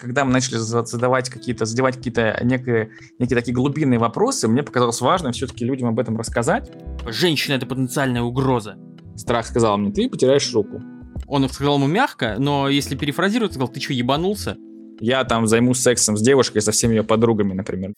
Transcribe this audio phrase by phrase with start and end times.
[0.00, 5.32] когда мы начали задавать какие-то, задавать какие-то некие, некие такие глубинные вопросы, мне показалось важным
[5.32, 6.70] все-таки людям об этом рассказать.
[7.06, 8.76] Женщина— это потенциальная угроза.
[9.16, 10.80] Страх сказал мне, ты потеряешь руку.
[11.26, 14.56] Он сказал ему мягко, но если перефразировать, сказал, ты что, ебанулся?
[15.00, 17.94] Я там займусь сексом с девушкой, со всеми ее подругами, например.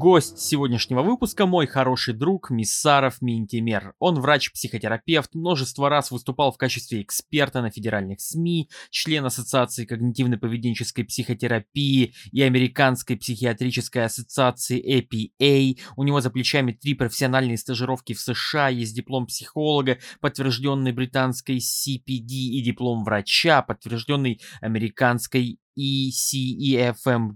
[0.00, 3.92] Гость сегодняшнего выпуска мой хороший друг Миссаров Минтимер.
[3.98, 12.14] Он врач-психотерапевт, множество раз выступал в качестве эксперта на федеральных СМИ, член Ассоциации когнитивно-поведенческой психотерапии
[12.32, 15.78] и Американской психиатрической ассоциации APA.
[15.96, 22.30] У него за плечами три профессиональные стажировки в США, есть диплом психолога, подтвержденный британской CPD
[22.30, 27.34] и диплом врача, подтвержденный американской ECEFMG,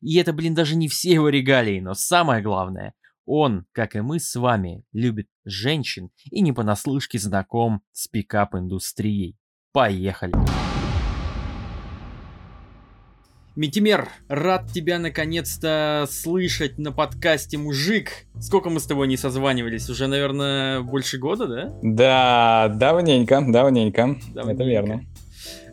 [0.00, 2.94] и это, блин, даже не все его регалии, но самое главное,
[3.26, 9.36] он, как и мы с вами, любит женщин и не понаслышке знаком с пикап-индустрией.
[9.72, 10.34] Поехали!
[13.56, 18.26] Митимер, рад тебя наконец-то слышать на подкасте «Мужик».
[18.40, 19.88] Сколько мы с тобой не созванивались?
[19.88, 21.72] Уже, наверное, больше года, да?
[21.80, 24.16] Да, давненько, давненько.
[24.34, 24.50] давненько.
[24.50, 25.04] Это верно.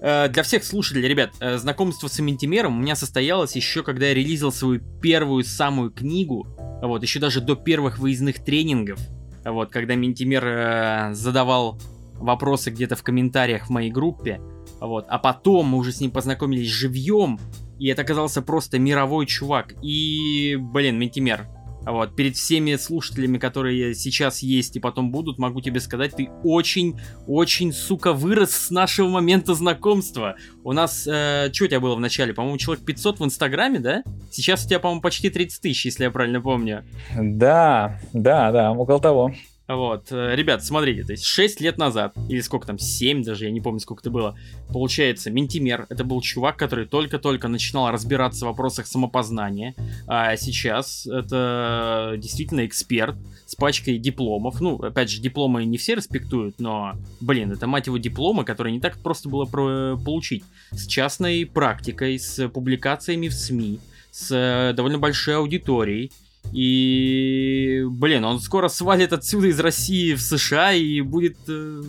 [0.01, 4.15] Э, для всех слушателей, ребят, э, знакомство с Ментимером у меня состоялось еще когда я
[4.15, 6.47] релизил свою первую самую книгу,
[6.81, 8.99] вот, еще даже до первых выездных тренингов,
[9.45, 11.79] вот, когда Ментимер э, задавал
[12.15, 14.41] вопросы где-то в комментариях в моей группе,
[14.79, 17.39] вот, а потом мы уже с ним познакомились живьем,
[17.77, 21.47] и это оказался просто мировой чувак, и, блин, Ментимер,
[21.85, 27.73] вот, перед всеми слушателями, которые сейчас есть и потом будут, могу тебе сказать, ты очень-очень,
[27.73, 30.35] сука, вырос с нашего момента знакомства.
[30.63, 32.33] У нас, э, что у тебя было в начале?
[32.33, 34.03] По-моему, человек 500 в Инстаграме, да?
[34.31, 36.83] Сейчас у тебя, по-моему, почти 30 тысяч, если я правильно помню.
[37.15, 39.31] Да, да, да, около того.
[39.75, 43.51] Вот, э, ребят, смотрите, то есть 6 лет назад, или сколько там, 7 даже, я
[43.51, 44.37] не помню, сколько это было,
[44.69, 49.75] получается, Ментимер, это был чувак, который только-только начинал разбираться в вопросах самопознания,
[50.07, 56.59] а сейчас это действительно эксперт с пачкой дипломов, ну, опять же, дипломы не все респектуют,
[56.59, 62.17] но, блин, это, мать его, дипломы, которые не так просто было получить, с частной практикой,
[62.17, 63.79] с публикациями в СМИ,
[64.11, 66.11] с э, довольно большой аудиторией,
[66.51, 71.83] и, блин, он скоро свалит отсюда из России в США и будет э,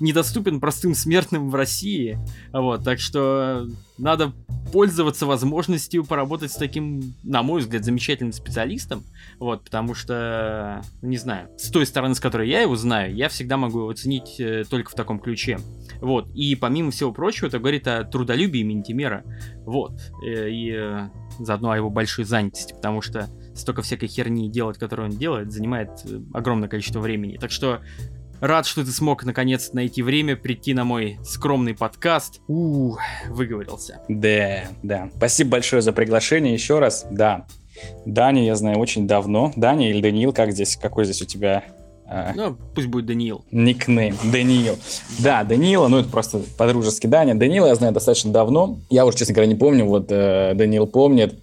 [0.00, 2.18] недоступен простым смертным в России.
[2.52, 3.68] Вот, так что
[3.98, 4.32] надо
[4.72, 9.04] пользоваться возможностью поработать с таким, на мой взгляд, замечательным специалистом.
[9.38, 13.56] Вот, потому что, не знаю, с той стороны, с которой я его знаю, я всегда
[13.56, 15.60] могу его оценить э, только в таком ключе.
[16.00, 19.22] Вот, и помимо всего прочего, это говорит о трудолюбии Ментимера.
[19.64, 21.08] Вот, э, и э,
[21.38, 23.28] заодно о его большой занятости, потому что
[23.60, 27.36] столько всякой херни делать, которую он делает, занимает э, огромное количество времени.
[27.38, 27.80] Так что
[28.40, 32.40] рад, что ты смог наконец найти время прийти на мой скромный подкаст.
[32.48, 32.96] У,
[33.28, 34.02] выговорился.
[34.08, 35.10] Да, да.
[35.16, 37.06] Спасибо большое за приглашение еще раз.
[37.10, 37.46] Да.
[38.04, 39.52] Даня я знаю очень давно.
[39.56, 41.64] Даня или Даниил, как здесь, какой здесь у тебя
[42.12, 43.44] а, ну, пусть будет Даниил.
[43.52, 44.16] Никнейм.
[44.32, 44.76] Даниил.
[45.20, 47.36] Да, Даниила, ну это просто по-дружески Даня.
[47.36, 48.78] Даниила я знаю достаточно давно.
[48.90, 51.40] Я уже, честно говоря, не помню, вот э, Даниил помнит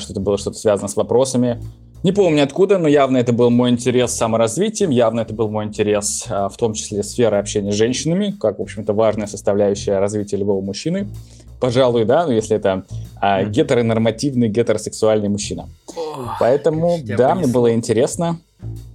[0.00, 1.60] что это было что-то связано с вопросами.
[2.02, 6.26] Не помню откуда, но явно это был мой интерес саморазвитием, явно это был мой интерес,
[6.28, 10.60] а, в том числе сфера общения с женщинами, как, в общем-то, важная составляющая развития любого
[10.60, 11.08] мужчины.
[11.60, 12.84] Пожалуй, да, ну если это
[13.20, 15.68] а, гетеронормативный, гетеросексуальный мужчина.
[15.96, 18.40] Ох, Поэтому, да, мне было интересно.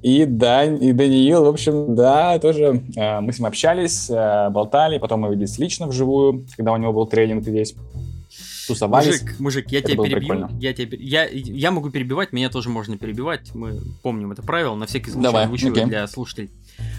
[0.02, 4.98] И да, и Даниил, в общем, да, тоже э, мы с ним общались, э, болтали,
[4.98, 7.76] потом мы виделись лично вживую, когда у него был тренинг здесь
[8.68, 9.22] тусовались.
[9.22, 10.50] Мужик, мужик, я это тебя перебью.
[10.60, 13.54] Я, тебя, я, я могу перебивать, меня тоже можно перебивать.
[13.56, 15.86] Мы помним это правило, на всякий случай Давай, озвучиваю okay.
[15.88, 16.52] для слушателей.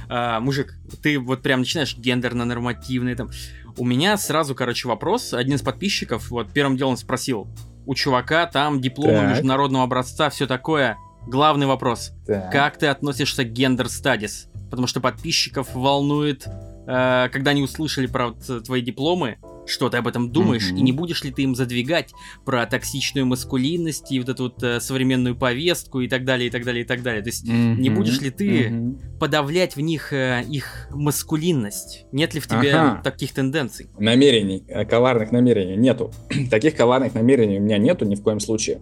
[0.08, 3.30] А, мужик, ты вот прям начинаешь гендерно-нормативный там.
[3.76, 5.34] У меня сразу, короче, вопрос.
[5.34, 7.46] Один из подписчиков вот первым делом спросил.
[7.86, 10.96] У чувака там дипломы международного образца, все такое.
[11.26, 12.12] Главный вопрос.
[12.26, 12.50] Так.
[12.50, 14.48] Как ты относишься к гендер-стадис?
[14.70, 19.38] Потому что подписчиков волнует, э, когда они услышали про твои дипломы,
[19.68, 20.78] что ты об этом думаешь, mm-hmm.
[20.78, 22.12] и не будешь ли ты им задвигать
[22.44, 26.64] про токсичную маскулинность и вот эту вот э, современную повестку и так далее, и так
[26.64, 27.22] далее, и так далее.
[27.22, 27.76] То есть mm-hmm.
[27.76, 29.18] не будешь ли ты mm-hmm.
[29.18, 32.06] подавлять в них э, их маскулинность?
[32.12, 33.02] Нет ли в тебе ага.
[33.02, 33.86] таких тенденций?
[33.98, 36.12] Намерений, э, коварных намерений нету.
[36.50, 38.80] Таких коварных намерений у меня нету ни в коем случае.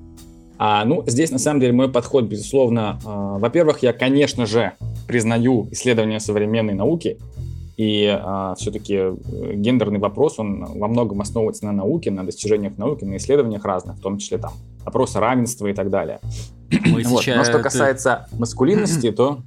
[0.58, 4.72] А, ну, здесь на самом деле мой подход, безусловно, э, во-первых, я, конечно же,
[5.06, 7.18] признаю исследования современной науки
[7.76, 9.16] и а, все-таки э,
[9.54, 14.00] гендерный вопрос, он во многом основывается на науке, на достижениях науки, на исследованиях разных, в
[14.00, 14.52] том числе там
[14.84, 16.20] вопросы равенства и так далее.
[16.70, 17.26] Мы вот.
[17.26, 19.40] Но что касается маскулинности, то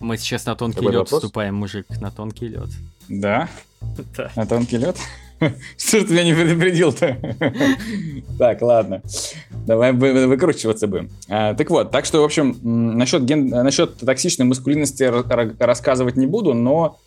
[0.00, 1.22] Мы сейчас на тонкий Какой лед вопрос?
[1.22, 2.68] вступаем, мужик, на тонкий лед.
[3.08, 3.48] Да?
[4.16, 4.30] Да.
[4.36, 4.96] На тонкий лед?
[5.76, 7.16] Что ж ты меня не предупредил-то?
[8.38, 9.02] Так, ладно.
[9.66, 11.08] Давай вы- вы- выкручиваться бы.
[11.28, 16.16] А, Так вот, так что, в общем, насчет, ген- насчет токсичной маскулинности ра- ра- рассказывать
[16.16, 16.98] не буду, но,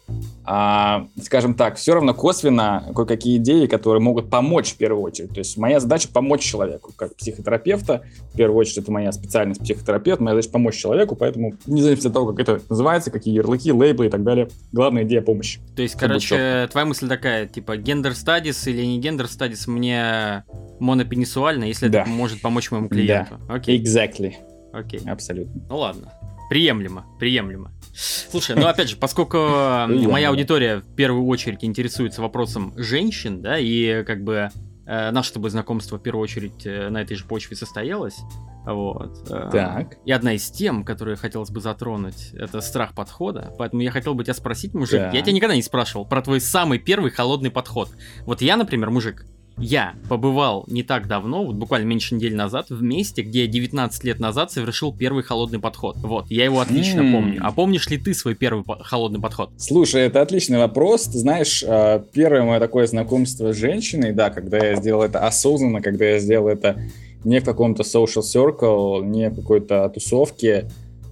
[0.46, 5.32] а, скажем так, все равно косвенно кое-какие идеи, которые могут помочь в первую очередь.
[5.32, 8.04] То есть моя задача помочь человеку, как психотерапевта.
[8.34, 12.28] В первую очередь это моя специальность психотерапевт, моя задача помочь человеку, поэтому независимо от того,
[12.34, 15.60] как это называется, какие ярлыки, лейблы и так далее, главная идея помощи.
[15.76, 20.44] То есть, короче, твоя мысль такая, типа, гендер стадис или не гендер стадис мне
[20.80, 22.02] монопенисуально, если Да.
[22.02, 23.40] это может помочь моему клиенту.
[23.48, 24.34] Окей, Exactly.
[24.74, 25.00] окей.
[25.06, 25.62] Абсолютно.
[25.70, 26.12] Ну ладно.
[26.50, 27.72] Приемлемо, приемлемо.
[27.94, 34.04] Слушай, ну опять же, поскольку моя аудитория в первую очередь интересуется вопросом женщин, да, и
[34.04, 34.50] как бы
[34.88, 38.18] э, наше с тобой знакомство в первую очередь э, на этой же почве состоялось,
[38.66, 39.28] вот.
[39.30, 39.98] э, Так.
[40.06, 43.54] И одна из тем, которую хотелось бы затронуть, это страх подхода.
[43.58, 45.14] Поэтому я хотел бы тебя спросить, мужик, Так.
[45.14, 47.90] я тебя никогда не спрашивал про твой самый первый холодный подход.
[48.26, 49.26] Вот я, например, мужик,
[49.58, 54.04] я побывал не так давно, вот буквально меньше недели назад, в месте, где я 19
[54.04, 55.96] лет назад совершил первый холодный подход.
[56.00, 57.14] Вот, я его отлично М.
[57.14, 57.40] помню.
[57.42, 59.52] А помнишь ли ты свой первый по- холодный подход?
[59.58, 61.06] Слушай, это отличный вопрос.
[61.06, 65.82] Ты знаешь, э, первое мое такое знакомство с женщиной, да, когда я сделал это осознанно,
[65.82, 66.78] когда я сделал это
[67.26, 70.70] не в каком-то social circle, не в какой-то тусовке.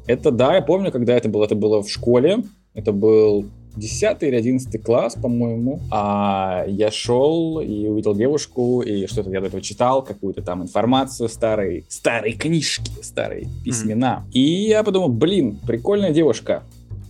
[0.08, 1.46] Это, да, я помню, когда это было.
[1.46, 2.44] Это было в школе.
[2.74, 3.46] Это был
[3.76, 5.80] 10 или 11 класс, по-моему.
[5.92, 11.30] А я шел и увидел девушку, и что-то я до этого читал, какую-то там информацию,
[11.30, 14.26] старые, старые книжки, старые письмена.
[14.32, 16.64] И я подумал, блин, прикольная девушка.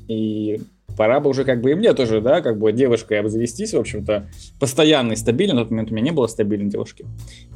[0.07, 0.61] И
[0.97, 4.27] пора бы уже как бы и мне тоже, да, как бы девушкой обзавестись, в общем-то,
[4.59, 5.55] постоянно и стабильно.
[5.55, 7.05] На тот момент у меня не было стабильной девушки.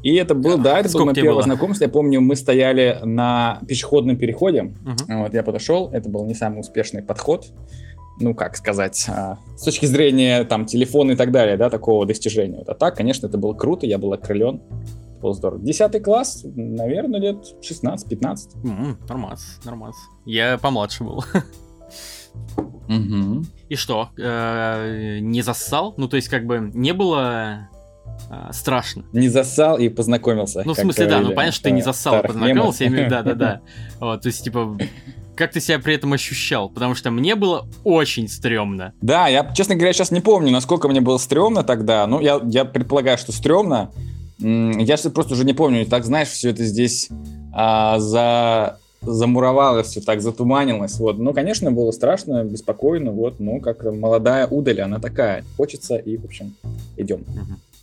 [0.04, 1.44] И это был, да, это Сколько было мое первое было?
[1.44, 1.84] знакомство.
[1.86, 4.64] Я помню, мы стояли на пешеходном переходе.
[4.64, 5.22] Мгм.
[5.24, 7.48] Вот, я подошел, это был не самый успешный подход.
[8.20, 12.58] Ну, как сказать, а, с точки зрения там телефона и так далее, да, такого достижения.
[12.58, 14.62] Вот, а так, конечно, это было круто, я был окрылен.
[15.12, 15.62] Это было здорово.
[15.62, 18.56] Десятый класс, наверное, лет 16-15.
[18.64, 19.96] М, Нормас, нормас.
[20.26, 21.24] Я помладше был.
[23.70, 25.94] И что, э, не зассал?
[25.98, 27.70] Ну, то есть, как бы, не было
[28.30, 29.04] э, страшно?
[29.12, 30.64] Не засал и познакомился.
[30.66, 33.04] Ну, в смысле, да, ну понятно, что ты не э, зассал, а познакомился, я имею
[33.04, 33.62] в виду, да, да, да.
[34.00, 34.78] Вот, то есть, типа,
[35.36, 36.70] как ты себя при этом ощущал?
[36.70, 38.94] Потому что мне было очень стрёмно.
[39.02, 42.08] Да, я, честно говоря, сейчас не помню, насколько мне было стрёмно тогда.
[42.08, 43.92] Ну, я, я предполагаю, что стрёмно.
[44.40, 45.86] Я сейчас просто уже не помню.
[45.86, 47.10] Так, знаешь, все это здесь
[47.54, 51.00] а, за замуровалось, все так затуманилось.
[51.00, 51.18] Вот.
[51.18, 53.12] Ну, конечно, было страшно, беспокойно.
[53.12, 55.44] Вот, ну, как молодая удаль, она такая.
[55.56, 56.56] Хочется, и, в общем,
[56.98, 57.24] идем.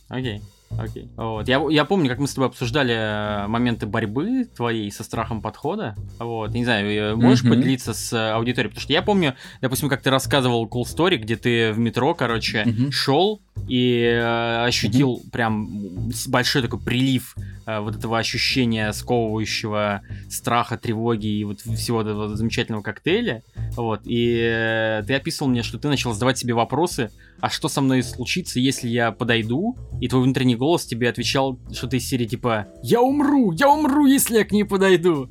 [0.09, 0.41] Окей.
[0.77, 1.07] Окей.
[1.15, 1.47] Вот.
[1.47, 5.95] Я, я помню, как мы с тобой обсуждали э, моменты борьбы твоей со страхом подхода.
[6.19, 6.51] Вот.
[6.51, 7.53] Я не знаю, э, можешь Мгм.
[7.53, 8.69] поделиться с аудиторией?
[8.69, 12.63] Потому что я помню, допустим, как ты рассказывал cool story, где ты в метро, короче,
[12.65, 12.91] Мгм.
[12.91, 17.35] шел и э, ощутил прям с- большой такой прилив
[17.65, 23.43] э, вот этого ощущения сковывающего страха, тревоги и вот всего этого замечательного коктейля.
[23.75, 24.01] Вот.
[24.05, 27.09] И э, ты описывал мне, что ты начал задавать себе вопросы,
[27.41, 31.87] а что со мной случится, если я подойду, и твой внутренний голос тебе отвечал, что
[31.87, 33.51] ты из серии типа «Я умру!
[33.51, 35.27] Я умру, если я к ней подойду!»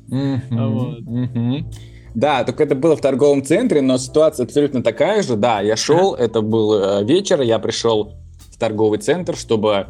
[0.51, 0.99] Вот.
[1.01, 1.71] Мгм.
[2.15, 5.35] Да, только это было в торговом центре, но ситуация абсолютно такая же.
[5.35, 8.13] Да, я шел, это был э, вечер, я пришел
[8.51, 9.87] в торговый центр, чтобы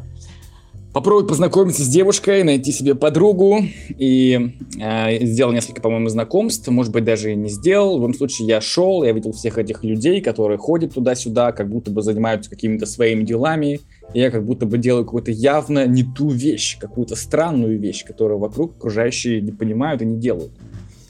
[0.92, 3.60] попробовать познакомиться с девушкой, найти себе подругу.
[3.96, 6.66] И э, сделал несколько, по-моему, знакомств.
[6.66, 7.98] Может быть, даже и не сделал.
[7.98, 11.92] В любом случае, я шел, я видел всех этих людей, которые ходят туда-сюда, как будто
[11.92, 13.80] бы занимаются какими-то своими делами.
[14.14, 18.40] И я как будто бы делаю какую-то явно не ту вещь, какую-то странную вещь, которую
[18.40, 20.50] вокруг окружающие не понимают и не делают.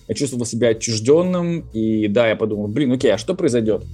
[0.09, 3.85] Я чувствовал себя отчужденным, и да, я подумал, блин, окей, а что произойдет?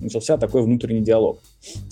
[0.00, 1.40] Начался такой внутренний диалог.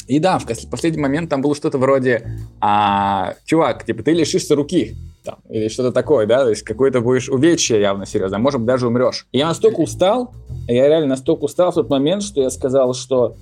[0.07, 4.95] И да, в последний момент там было что-то вроде, а, чувак, типа, ты лишишься руки,
[5.25, 8.87] там, или что-то такое, да, то есть какой-то будешь увечье явно серьезно, а может даже
[8.87, 9.27] умрешь.
[9.33, 10.33] И я настолько устал,
[10.69, 13.37] я реально настолько устал в тот момент, что я сказал, что,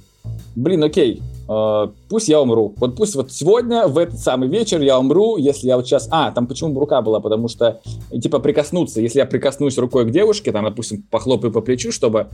[0.55, 2.75] блин, окей, э, пусть я умру.
[2.77, 6.09] Вот пусть вот сегодня, в этот самый вечер я умру, если я вот сейчас...
[6.11, 7.21] А, там почему рука была?
[7.21, 9.01] Потому что, э, типа, прикоснуться.
[9.01, 12.27] Если я прикоснусь рукой к девушке, там, допустим, похлопаю по плечу, чтобы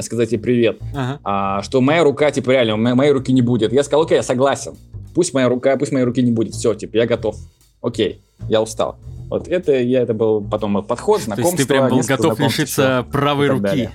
[0.00, 1.20] сказать ей привет, Ага.
[1.24, 3.72] а, что моя рука, типа, реально, мо- моей руки не будет.
[3.72, 4.74] Я сказал, окей, я согласен.
[5.14, 6.54] Пусть моя рука, пусть моей руки не будет.
[6.54, 7.36] Все, типа, я готов.
[7.80, 8.96] Окей, я устал.
[9.30, 11.56] Вот это, я, это был потом подход, То знакомство.
[11.56, 13.62] есть ты прям был готов лишиться правой руки.
[13.62, 13.92] далее.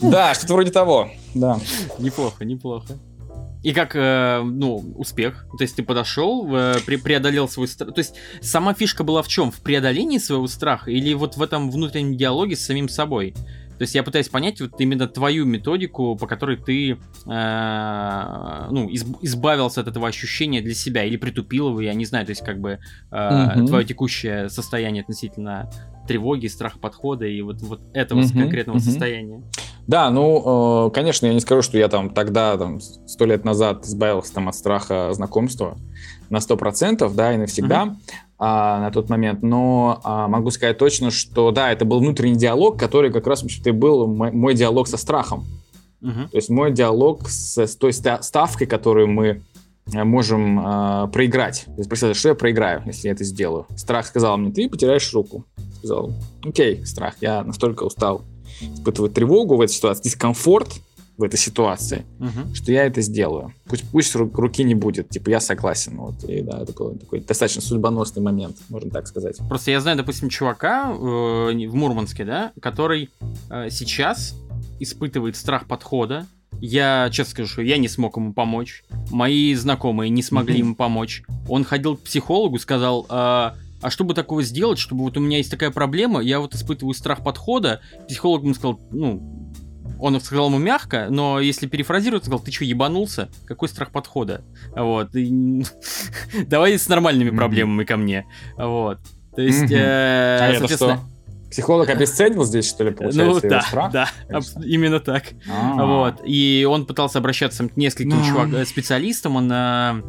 [0.00, 1.58] Да, что-то вроде того, да.
[1.98, 2.86] Неплохо, неплохо.
[3.64, 5.46] И как, э, ну, успех?
[5.56, 7.94] То есть ты подошел, э, пре- преодолел свой страх.
[7.94, 9.50] То есть сама фишка была в чем?
[9.50, 13.34] В преодолении своего страха или вот в этом внутреннем диалоге с самим собой?
[13.78, 19.80] То есть я пытаюсь понять вот именно твою методику, по которой ты э, ну, избавился
[19.80, 22.78] от этого ощущения для себя или притупил его, я не знаю, то есть как бы
[23.10, 23.66] э, угу.
[23.66, 25.70] твое текущее состояние относительно
[26.06, 28.84] тревоги, страха подхода и вот, вот этого угу, конкретного угу.
[28.84, 29.42] состояния.
[29.86, 33.84] Да, ну, э, конечно, я не скажу, что я там тогда, там, сто лет назад
[33.84, 35.76] избавился там от страха знакомства
[36.30, 37.96] на сто процентов, да, и навсегда uh-huh.
[38.38, 42.78] А, на тот момент, но а, могу сказать точно, что да, это был внутренний диалог,
[42.78, 45.46] который как раз, и был мой, мой диалог со страхом.
[46.02, 46.28] Uh-huh.
[46.28, 49.42] То есть мой диалог с, с той ставкой, которую мы
[49.92, 51.66] э, можем э, проиграть.
[51.76, 53.66] Я спросил, что я проиграю, если я это сделаю.
[53.76, 55.44] Страх сказал мне, ты потеряешь руку.
[55.78, 56.12] Сказал,
[56.44, 58.22] окей, страх, я настолько устал
[58.60, 60.68] испытывать тревогу в этой ситуации, дискомфорт,
[61.16, 62.54] в этой ситуации, угу.
[62.54, 63.52] что я это сделаю.
[63.66, 65.96] Пусть, пусть руки не будет, типа я согласен.
[65.96, 69.38] Вот, и да, такой, такой достаточно судьбоносный момент, можно так сказать.
[69.48, 73.10] Просто я знаю, допустим, чувака э, в Мурманске, да, который
[73.50, 74.34] э, сейчас
[74.80, 76.26] испытывает страх подхода.
[76.60, 78.84] Я честно скажу, что я не смог ему помочь.
[79.10, 81.22] Мои знакомые не смогли ему помочь.
[81.48, 83.50] Он ходил к психологу, сказал, э,
[83.84, 87.22] а чтобы такого сделать, чтобы вот у меня есть такая проблема, я вот испытываю страх
[87.22, 89.43] подхода, психолог ему сказал, ну,
[90.04, 93.30] он сказал ему мягко, но если перефразировать, сказал, ты что, ебанулся?
[93.46, 94.42] Какой страх подхода?
[94.76, 95.14] Вот.
[95.16, 95.64] И...
[96.46, 98.26] Давай с нормальными проблемами ко мне.
[98.58, 98.98] Вот.
[99.34, 100.52] То есть, э, а.
[100.52, 101.00] Это что?
[101.50, 103.92] Психолог обесценил здесь, что ли, получается, ну, да, страх?
[103.92, 104.08] Да,
[104.62, 105.24] именно так.
[105.48, 105.86] А-а-а.
[105.86, 106.20] Вот.
[106.26, 108.28] И он пытался обращаться к нескольким mm-hmm.
[108.28, 110.02] чувак- э, специалистам, он э,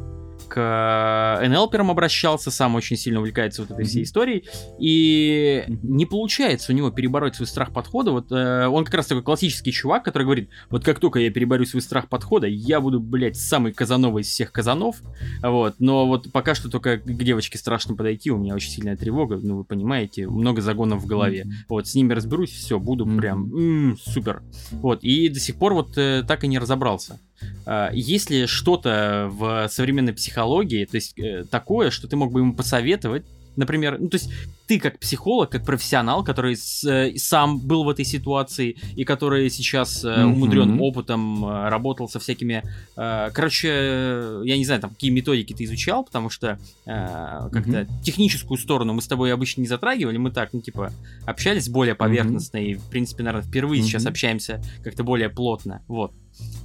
[0.47, 3.87] к НЛперам обращался, сам очень сильно увлекается вот этой mm-hmm.
[3.87, 4.45] всей историей,
[4.79, 8.11] и не получается у него перебороть свой страх подхода.
[8.11, 11.65] Вот э, он как раз такой классический чувак, который говорит, вот как только я переборю
[11.65, 15.01] свой страх подхода, я буду, блядь, самый казановый из всех казанов,
[15.41, 19.39] вот, но вот пока что только к девочке страшно подойти, у меня очень сильная тревога,
[19.41, 21.65] ну вы понимаете, много загонов в голове, mm-hmm.
[21.69, 23.17] вот, с ними разберусь, все, буду mm-hmm.
[23.17, 27.19] прям м-м, супер, вот, и до сих пор вот э, так и не разобрался.
[27.65, 32.39] Э, есть ли что-то в современной психологии, то есть э, такое, что ты мог бы
[32.41, 33.25] ему посоветовать,
[33.57, 34.29] например, ну то есть
[34.67, 39.49] ты как психолог, как профессионал, который с, э, сам был в этой ситуации и который
[39.49, 42.63] сейчас э, умудрен опытом, э, работал со всякими,
[42.97, 48.01] э, короче, я не знаю, там какие методики ты изучал, потому что э, как-то mm-hmm.
[48.03, 50.91] техническую сторону мы с тобой обычно не затрагивали, мы так, ну типа
[51.25, 52.71] общались более поверхностно mm-hmm.
[52.71, 53.85] и в принципе, наверное, впервые mm-hmm.
[53.85, 56.11] сейчас общаемся как-то более плотно, вот.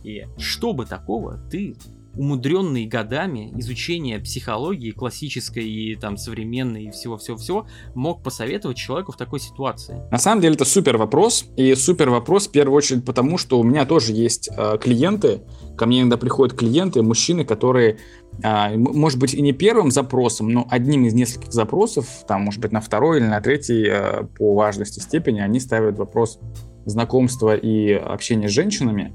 [0.02, 1.76] И что бы такого ты
[2.14, 9.40] умудренный годами изучения психологии классической и там современной и всего-всего-всего мог посоветовать человеку в такой
[9.40, 10.02] ситуации?
[10.10, 11.46] На самом деле это супер вопрос.
[11.56, 15.42] И супер вопрос в первую очередь потому, что у меня тоже есть э, клиенты,
[15.76, 17.98] ко мне иногда приходят клиенты, мужчины, которые,
[18.42, 22.72] э, может быть, и не первым запросом, но одним из нескольких запросов, там, может быть,
[22.72, 26.38] на второй или на третий э, по важности степени, они ставят вопрос
[26.86, 29.14] знакомства и общения с женщинами.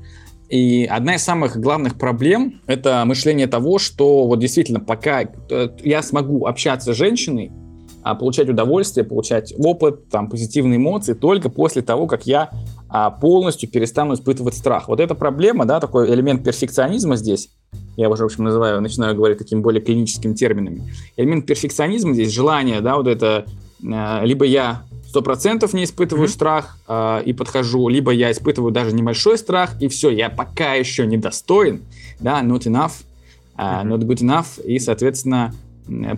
[0.49, 6.03] И одна из самых главных проблем— это мышление того, что вот действительно пока э, я
[6.03, 7.51] смогу общаться с женщиной,
[8.05, 12.51] а, получать удовольствие, получать опыт, там, позитивные эмоции только после того, как я
[12.87, 14.89] а, полностью перестану испытывать страх.
[14.89, 17.49] Вот эта проблема, да, такой элемент перфекционизма здесь,
[17.97, 20.83] я уже, в общем, называю, начинаю говорить такими более клиническими терминами.
[21.17, 23.45] Элемент перфекционизма здесь, желание, да, вот это,
[23.83, 24.83] э, либо я
[25.15, 26.31] сто процентов не испытываю mm-hmm.
[26.31, 31.07] страх э, и подхожу, либо я испытываю даже небольшой страх, и все, я пока еще
[31.07, 31.83] недостоин,
[32.19, 32.91] да, not enough,
[33.57, 35.55] э, not good enough, и, соответственно,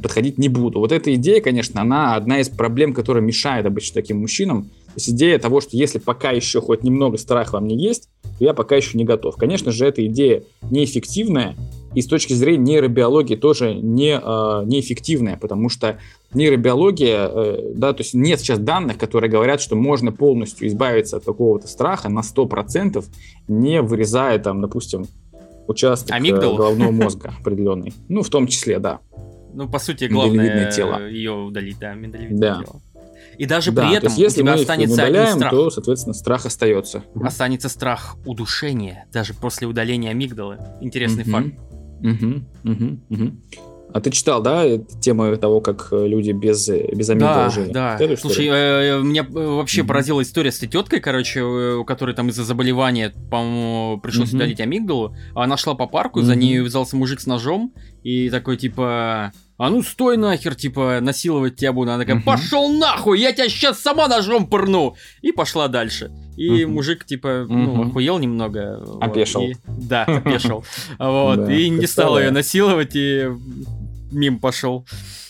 [0.01, 0.79] подходить не буду.
[0.79, 4.63] Вот эта идея, конечно, она одна из проблем, которая мешает обычно таким мужчинам.
[4.63, 8.45] То есть идея того, что если пока еще хоть немного страха во мне есть, то
[8.45, 9.35] я пока еще не готов.
[9.35, 11.55] Конечно же, эта идея неэффективная,
[11.97, 15.97] и с точки зрения нейробиологии тоже не, э, неэффективная, потому что
[16.31, 21.25] нейробиология, э, да, то есть нет сейчас данных, которые говорят, что можно полностью избавиться от
[21.25, 23.03] какого-то страха на 100%,
[23.47, 25.07] не вырезая там, допустим,
[25.67, 26.55] участок э, Амигдалу?
[26.55, 27.95] головного мозга определенный.
[28.09, 28.99] Ну, в том числе, да.
[29.55, 30.99] Ну, по сути, главное тело.
[31.09, 32.63] ее удалить, да, да.
[32.63, 32.81] тело.
[33.39, 35.51] И даже да, при этом есть, если у тебя мы останется удаляем, страх.
[35.51, 37.03] то, соответственно, страх остается.
[37.21, 40.59] Останется страх удушения, даже после удаления амигдалы.
[40.79, 41.31] Интересный угу.
[41.31, 41.47] факт.
[42.01, 43.31] Угу, угу, угу.
[43.93, 44.65] А ты читал, да,
[45.01, 47.71] тему того, как э, люди без, без амигдала да, жили?
[47.71, 48.17] Да, да.
[48.17, 49.87] Слушай, э, меня э, вообще mm-hmm.
[49.87, 54.35] поразила история с этой теткой, короче, э, у которой там из-за заболевания, по-моему, пришлось mm-hmm.
[54.35, 55.15] удалить амигдалу.
[55.33, 56.25] Она шла по парку, mm-hmm.
[56.25, 57.73] за ней вязался мужик с ножом,
[58.03, 61.91] и такой, типа, а ну стой нахер, типа, насиловать тебя буду.
[61.91, 64.95] Она такая, пошел нахуй, я тебя сейчас сама ножом пырну.
[65.21, 66.11] И пошла дальше.
[66.35, 66.73] И угу.
[66.73, 67.89] мужик, типа, ну, угу.
[67.89, 68.83] охуел немного.
[69.01, 69.41] Опешил.
[69.41, 70.63] Вот, и, да, опешил.
[70.99, 71.49] Вот.
[71.49, 73.29] И не стал ее насиловать, и
[74.11, 74.85] мим пошел.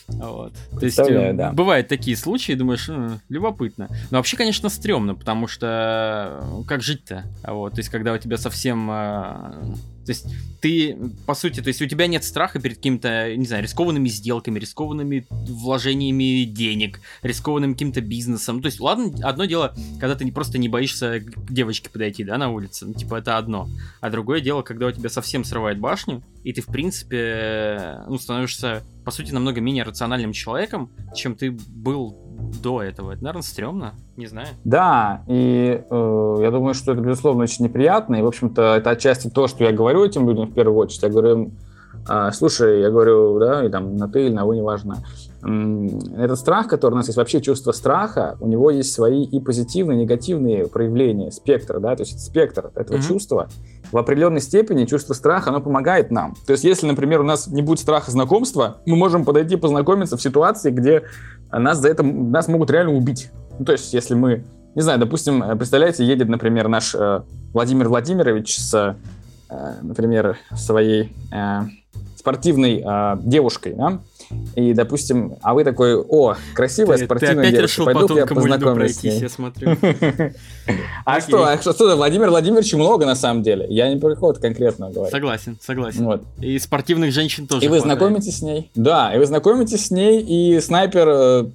[0.08, 0.54] Вот.
[0.80, 1.52] То есть э, да.
[1.52, 3.90] бывают такие случаи, думаешь, ну, любопытно.
[4.10, 7.26] Но вообще, конечно, стрёмно, потому что э, как жить-то?
[7.44, 9.76] Вот, то есть, когда у тебя совсем э,
[10.08, 10.26] то есть
[10.62, 14.58] ты, по сути, то есть у тебя нет страха перед какими-то, не знаю, рискованными сделками,
[14.58, 18.62] рискованными вложениями денег, рискованным каким-то бизнесом.
[18.62, 22.50] То есть, ладно, одно дело, когда ты просто не боишься к девочке подойти, да, на
[22.50, 23.70] улице, ну, типа, это одно.
[24.00, 28.84] А другое дело, когда у тебя совсем срывает башню, и ты, в принципе, ну, становишься,
[29.04, 32.27] по сути, намного менее рациональным человеком, чем ты был
[32.62, 33.12] до этого.
[33.12, 34.48] Это, наверное, стрёмно, не знаю.
[34.64, 38.16] Да, и э, я думаю, что это, безусловно, очень неприятно.
[38.16, 41.04] И, в общем-то, это отчасти то, что я говорю этим людям в первую очередь.
[41.04, 41.52] Я говорю им,
[42.10, 44.98] э, слушай, я говорю, да, и там на ты или на вы, неважно.
[45.42, 50.00] Этот страх, который у нас есть, вообще чувство страха, у него есть свои и позитивные,
[50.00, 53.08] и негативные проявления, спектр, да, то есть спектр этого mm-hmm.
[53.08, 53.48] чувства.
[53.92, 56.36] В определенной степени чувство страха, оно помогает нам.
[56.46, 60.22] То есть если, например, у нас не будет страха знакомства, мы можем подойти познакомиться в
[60.22, 61.04] ситуации, где
[61.52, 63.30] нас за это, нас могут реально убить.
[63.60, 64.44] Ну, то есть если мы,
[64.76, 67.22] не знаю, допустим, представляете, едет, например, наш э,
[67.54, 68.98] Владимир Владимирович с,
[69.50, 71.62] э, например, своей э,
[72.16, 74.00] спортивной э, девушкой, да,
[74.56, 78.96] и, допустим, а вы такой, о, красивая ты, спортивная ты опять девушка, пойду я познакомлюсь
[78.96, 79.20] с ней.
[79.20, 79.78] я смотрю.
[81.06, 83.66] А что, а что, Владимир Владимирович много на самом деле.
[83.70, 85.10] Я не про кого-то конкретно говорю.
[85.10, 86.22] Согласен, согласен.
[86.42, 88.70] И спортивных женщин тоже И вы знакомитесь с ней.
[88.76, 91.46] Да, и вы знакомитесь с ней, и снайпер э,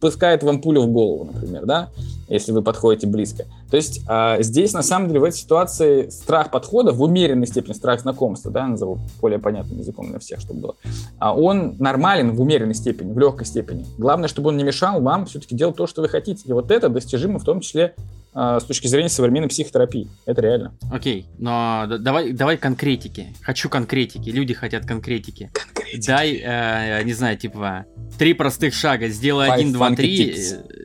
[0.00, 1.90] пускает вам пулю в голову, например, да,
[2.32, 3.44] если вы подходите близко.
[3.70, 7.72] То есть а, здесь, на самом деле, в этой ситуации страх подхода, в умеренной степени
[7.72, 10.76] страх знакомства, да, назову более понятным языком для всех, чтобы было,
[11.18, 13.86] а он нормален в умеренной степени, в легкой степени.
[13.98, 16.42] Главное, чтобы он не мешал вам все-таки делать то, что вы хотите.
[16.46, 17.94] И вот это достижимо в том числе
[18.34, 20.08] с точки зрения современной психотерапии.
[20.24, 20.74] Это реально.
[20.90, 23.34] Окей, но давай, давай конкретики.
[23.42, 24.30] Хочу конкретики.
[24.30, 25.50] Люди хотят конкретики.
[25.52, 26.06] Конкретики.
[26.06, 27.86] Дай, э, не знаю, типа,
[28.18, 29.08] три простых шага.
[29.08, 30.34] Сделай Five один, два, три.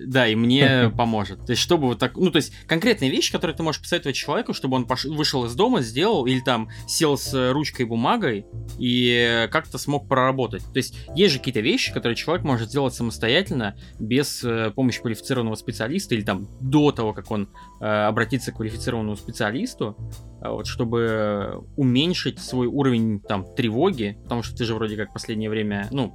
[0.05, 1.45] Да, и мне поможет.
[1.45, 2.15] То есть, чтобы вот так...
[2.17, 5.05] Ну, то есть, конкретные вещи, которые ты можешь посоветовать человеку, чтобы он пош...
[5.05, 8.45] вышел из дома, сделал, или там сел с ручкой и бумагой
[8.79, 10.63] и как-то смог проработать.
[10.73, 15.55] То есть, есть же какие-то вещи, которые человек может сделать самостоятельно, без э, помощи квалифицированного
[15.55, 19.95] специалиста, или там до того, как он он э, обратиться к квалифицированному специалисту,
[20.41, 25.13] э, вот, чтобы уменьшить свой уровень там тревоги, потому что ты же вроде как в
[25.13, 26.13] последнее время, ну,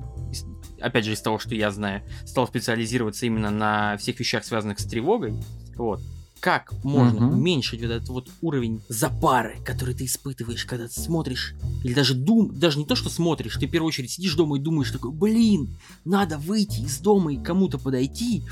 [0.81, 4.85] опять же из того, что я знаю, стал специализироваться именно на всех вещах, связанных с
[4.85, 5.35] тревогой,
[5.77, 6.01] вот.
[6.41, 7.37] Как можно угу.
[7.37, 11.55] уменьшить вот этот вот уровень запары, который ты испытываешь, когда ты смотришь,
[11.85, 14.61] или даже дум, даже не то, что смотришь, ты в первую очередь сидишь дома и
[14.61, 18.43] думаешь такой, блин, надо выйти из дома и кому-то подойти.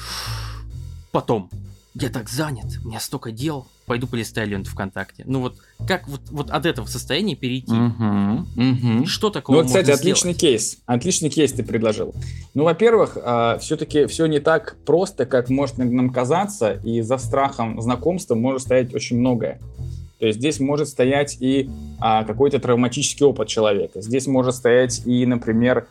[1.11, 1.51] Потом,
[1.95, 5.25] я так занят, у меня столько дел, пойду полистаю ленту ВКонтакте.
[5.27, 5.57] Ну вот,
[5.89, 7.73] как вот, вот от этого состояния перейти?
[7.73, 9.07] Угу, угу.
[9.07, 10.41] Что такого Ну, вот, кстати, отличный сделать?
[10.41, 10.79] кейс.
[10.87, 12.15] Отличный кейс ты предложил.
[12.55, 17.19] Ну, во-первых, э, а, все-таки все не так просто, как может нам казаться, и за
[17.19, 19.59] страхом знакомства может стоять очень многое.
[20.21, 24.03] То есть здесь может стоять и а, какой-то травматический опыт человека.
[24.03, 25.89] Здесь может стоять и, например,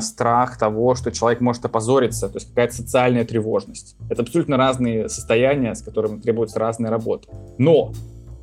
[0.00, 3.96] страх того, что человек может опозориться, то есть какая-то социальная тревожность.
[4.08, 7.28] Это абсолютно разные состояния, с которыми требуется разная работа.
[7.56, 7.92] Но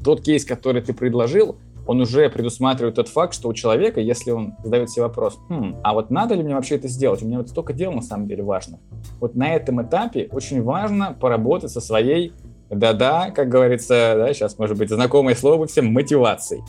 [0.04, 4.56] тот кейс, который ты предложил, он уже предусматривает тот факт, что у человека, если он
[4.64, 7.24] задает себе вопрос, хм, а вот надо ли мне вообще это сделать?
[7.24, 8.80] У меня вот столько дел на самом деле важно.
[9.20, 12.34] Вот на этом этапе очень важно поработать со своей,
[12.70, 16.62] да-да, как говорится, да, сейчас может быть знакомое слово всем, мотивацией.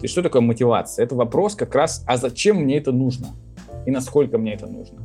[0.00, 1.04] И что такое мотивация?
[1.04, 3.28] Это вопрос как раз, а зачем мне это нужно?
[3.86, 5.00] И насколько мне это нужно.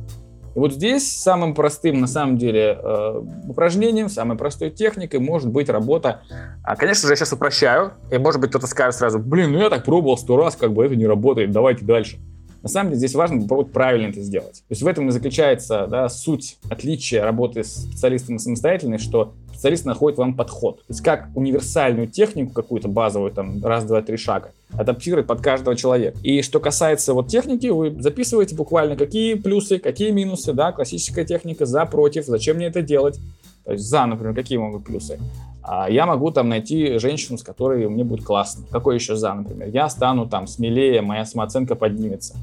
[0.54, 5.68] И вот здесь самым простым, на самом деле, э, упражнением, самой простой техникой может быть
[5.68, 6.22] работа.
[6.64, 9.70] А, конечно же, я сейчас упрощаю, и может быть кто-то скажет сразу, блин, ну я
[9.70, 12.18] так пробовал сто раз, как бы это не работает, давайте дальше.
[12.62, 14.64] На самом деле здесь важно попробовать правильно это сделать.
[14.68, 19.34] То есть в этом и заключается да, суть отличия работы с специалистом и самостоятельной, что
[19.50, 20.78] специалист находит вам подход.
[20.78, 25.76] То есть как универсальную технику какую-то базовую, там, раз, два, три шага, адаптировать под каждого
[25.76, 26.18] человека.
[26.22, 31.66] И что касается вот техники, вы записываете буквально какие плюсы, какие минусы, да, классическая техника,
[31.66, 33.18] за, против, зачем мне это делать.
[33.64, 35.18] То есть за, например, какие могут плюсы.
[35.62, 38.64] А я могу там найти женщину, с которой мне будет классно.
[38.70, 39.68] Какой еще за, например?
[39.68, 42.36] Я стану там смелее, моя самооценка поднимется.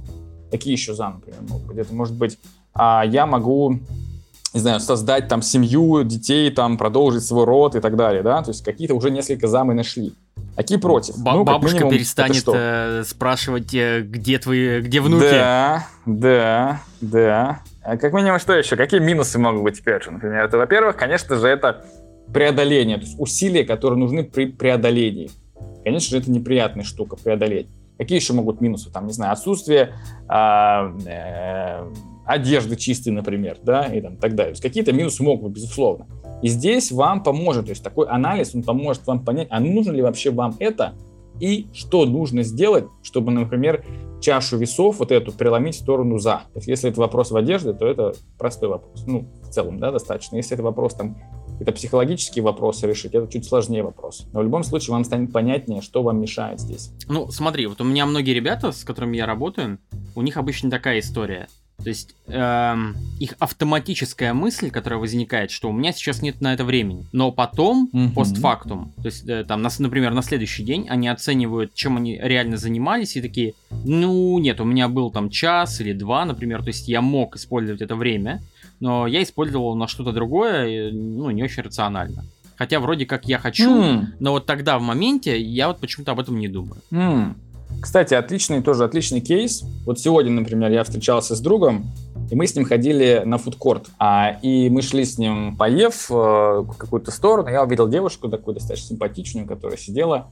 [0.51, 1.77] Какие еще за, например, могут быть?
[1.77, 2.37] Это может быть,
[2.73, 3.79] а, я могу,
[4.53, 8.43] не знаю, создать там семью, детей, там продолжить свой род и так далее, да?
[8.43, 10.13] То есть какие-то уже несколько за мы нашли.
[10.55, 11.17] Какие против?
[11.17, 15.23] Б- ну, бабушка минимум, перестанет э, спрашивать, э, где твои, где внуки.
[15.23, 17.61] Да, да, да.
[17.83, 18.77] А как минимум, что еще?
[18.77, 20.01] Какие минусы могут быть теперь?
[20.09, 21.85] Например, это, во-первых, конечно же, это
[22.33, 25.29] преодоление, то есть усилия, которые нужны при преодолении.
[25.83, 27.67] Конечно же, это неприятная штука преодолеть.
[27.97, 28.91] Какие еще могут минусы?
[28.91, 29.93] Там, не знаю, отсутствие,
[30.27, 31.93] а, э,
[32.25, 34.51] одежды чистые, например, да, и там так далее.
[34.51, 36.07] То есть какие-то минусы могут быть, безусловно.
[36.41, 40.01] И здесь вам поможет, то есть такой анализ, он поможет вам понять, а нужно ли
[40.01, 40.93] вообще вам это,
[41.39, 43.85] и что нужно сделать, чтобы, например,
[44.21, 46.43] чашу весов вот эту преломить в сторону за.
[46.53, 49.03] То есть если это вопрос в одежде, то это простой вопрос.
[49.05, 50.37] Ну, в целом, да, достаточно.
[50.37, 51.17] Если это вопрос там
[51.59, 54.25] это психологические вопросы решить, это чуть сложнее вопрос.
[54.33, 56.91] Но в любом случае вам станет понятнее, что вам мешает здесь.
[57.07, 59.79] Ну, смотри, вот у меня многие ребята, с которыми я работаю,
[60.15, 61.47] у них обычно такая история.
[61.83, 66.63] То есть эм, их автоматическая мысль, которая возникает, что у меня сейчас нет на это
[66.63, 67.05] времени.
[67.11, 68.13] Но потом, mm-hmm.
[68.13, 72.57] постфактум, то есть э, там, на, например, на следующий день они оценивают, чем они реально
[72.57, 76.87] занимались, и такие, ну нет, у меня был там час или два, например, то есть
[76.87, 78.41] я мог использовать это время,
[78.85, 82.23] но я использовал на что-то другое, ну, не очень рационально.
[82.55, 84.05] Хотя вроде как я хочу, mm.
[84.19, 86.81] но вот тогда в моменте я вот почему-то об этом не думаю.
[86.91, 87.33] Mm.
[87.81, 89.63] Кстати, отличный, тоже отличный кейс.
[89.87, 91.87] Вот сегодня, например, я встречался с другом,
[92.29, 93.87] и мы с ним ходили на фудкорт.
[93.97, 97.49] А, и мы шли с ним, поев э, в какую-то сторону.
[97.49, 100.31] Я увидел девушку такую достаточно симпатичную, которая сидела,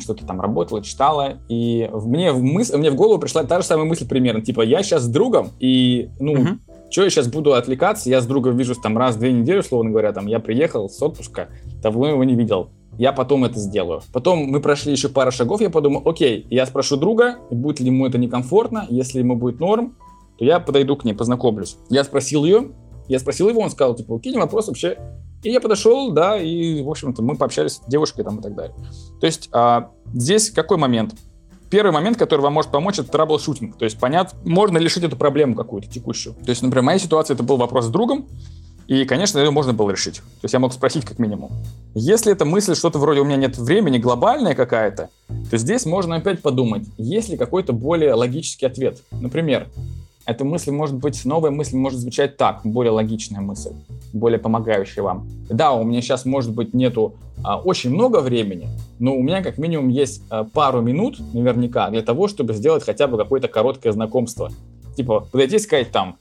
[0.00, 1.38] что-то там работала, читала.
[1.50, 2.72] И мне, в мыс...
[2.72, 4.40] мне в голову пришла та же самая мысль примерно.
[4.40, 6.58] Типа, я сейчас с другом, и, ну, uh-huh.
[6.92, 8.08] Что я сейчас буду отвлекаться?
[8.08, 11.02] Я с другом вижусь там раз в две недели, условно говоря, там, я приехал с
[11.02, 11.48] отпуска,
[11.82, 14.02] давно его не видел я потом это сделаю.
[14.12, 18.06] Потом мы прошли еще пару шагов, я подумал, окей, я спрошу друга, будет ли ему
[18.06, 19.96] это некомфортно, если ему будет норм,
[20.38, 21.76] то я подойду к ней, познакомлюсь.
[21.88, 22.72] Я спросил ее,
[23.08, 24.98] я спросил его, он сказал, типа, окей, не вопрос вообще.
[25.42, 28.76] И я подошел, да, и, в общем-то, мы пообщались с девушкой там и так далее.
[29.20, 31.14] То есть а, здесь какой момент?
[31.72, 33.78] Первый момент, который вам может помочь, это troubleshooting.
[33.78, 36.34] То есть понять, можно решить эту проблему какую-то текущую.
[36.34, 38.28] То есть, например, в моей ситуации это был вопрос с другом,
[38.88, 40.16] и, конечно, ее можно было решить.
[40.16, 41.50] То есть я мог спросить как минимум.
[41.94, 45.08] Если эта мысль что-то вроде «у меня нет времени», глобальная какая-то,
[45.50, 48.98] то здесь можно опять подумать, есть ли какой-то более логический ответ.
[49.10, 49.66] Например,
[50.24, 53.72] эта мысль может быть, новая мысль может звучать так, более логичная мысль,
[54.12, 55.28] более помогающая вам.
[55.48, 59.58] Да, у меня сейчас, может быть, нету а, очень много времени, но у меня как
[59.58, 64.50] минимум есть а, пару минут наверняка для того, чтобы сделать хотя бы какое-то короткое знакомство.
[64.96, 66.18] Типа, подойти и сказать там,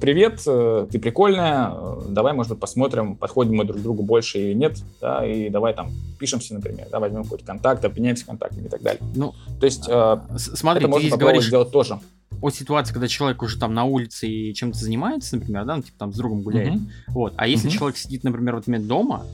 [0.00, 4.38] привет, э, ты прикольная, э, давай, может быть, посмотрим, подходим мы друг к другу больше
[4.38, 8.68] или нет, да, и давай там пишемся, например, да, возьмем какой-то контакт, обменяемся контактами и
[8.68, 9.02] так далее.
[9.16, 11.48] Ну, то есть, э, смотри, это можно попробовать говоришь...
[11.48, 11.98] сделать тоже
[12.44, 15.98] о ситуации, когда человек уже там на улице и чем-то занимается, например, да, ну, типа
[15.98, 16.74] там с другом гуляет.
[16.74, 16.90] Uh-huh.
[17.08, 17.34] Вот.
[17.38, 17.74] А если uh-huh.
[17.74, 19.26] человек сидит, например, в этот момент дома,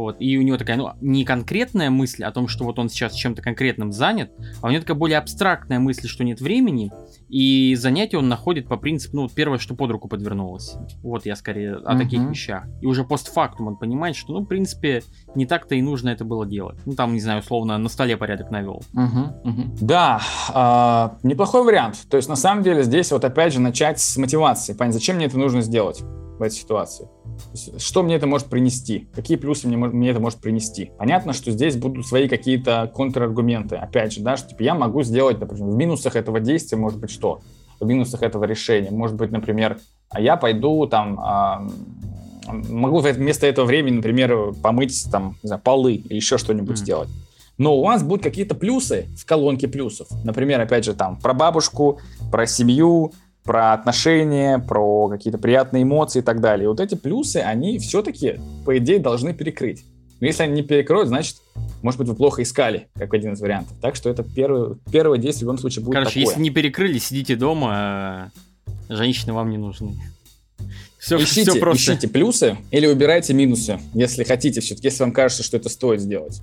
[0.00, 3.14] вот, и у него такая, ну, не конкретная мысль о том, что вот он сейчас
[3.14, 6.90] чем-то конкретным занят, а у него такая более абстрактная мысль, что нет времени,
[7.28, 10.74] и занятие он находит по принципу, ну, первое, что под руку подвернулось.
[11.02, 11.98] Вот я скорее о uh-huh.
[11.98, 12.64] таких вещах.
[12.80, 15.02] И уже постфактум он понимает, что, ну, в принципе,
[15.34, 16.78] не так-то и нужно это было делать.
[16.86, 18.82] Ну, там, не знаю, условно, на столе порядок навел.
[18.94, 19.78] Uh-huh, uh-huh.
[19.80, 20.20] Да,
[21.22, 22.08] э, неплохой вариант.
[22.10, 24.72] То есть, на самом деле, здесь вот опять же начать с мотивации.
[24.72, 26.02] Понять, зачем мне это нужно сделать
[26.40, 27.08] в этой ситуации.
[27.78, 29.08] Что мне это может принести?
[29.14, 30.90] Какие плюсы мне, мне это может принести?
[30.98, 33.76] Понятно, что здесь будут свои какие-то контраргументы.
[33.76, 37.10] Опять же, да, что типа я могу сделать, например, в минусах этого действия может быть
[37.10, 37.42] что?
[37.78, 38.90] В минусах этого решения.
[38.90, 41.20] Может быть, например, а я пойду там...
[41.20, 41.66] А,
[42.48, 46.80] могу вместо этого времени, например, помыть там, не знаю, полы или еще что-нибудь mm.
[46.80, 47.08] сделать.
[47.58, 50.08] Но у вас будут какие-то плюсы в колонке плюсов.
[50.24, 52.00] Например, опять же, там, про бабушку,
[52.32, 53.12] про семью,
[53.50, 56.66] про отношения, про какие-то приятные эмоции и так далее.
[56.66, 59.84] И вот эти плюсы, они все-таки, по идее, должны перекрыть.
[60.20, 61.38] Но если они не перекроют, значит,
[61.82, 63.76] может быть, вы плохо искали, как один из вариантов.
[63.82, 66.26] Так что это первое, первое действие в любом случае будет Короче, такое.
[66.26, 68.30] если не перекрыли, сидите дома, а
[68.88, 69.96] женщины вам не нужны.
[71.00, 71.94] Все, ищите, все просто.
[71.94, 76.40] ищите плюсы или убирайте минусы, если хотите все-таки, если вам кажется, что это стоит сделать.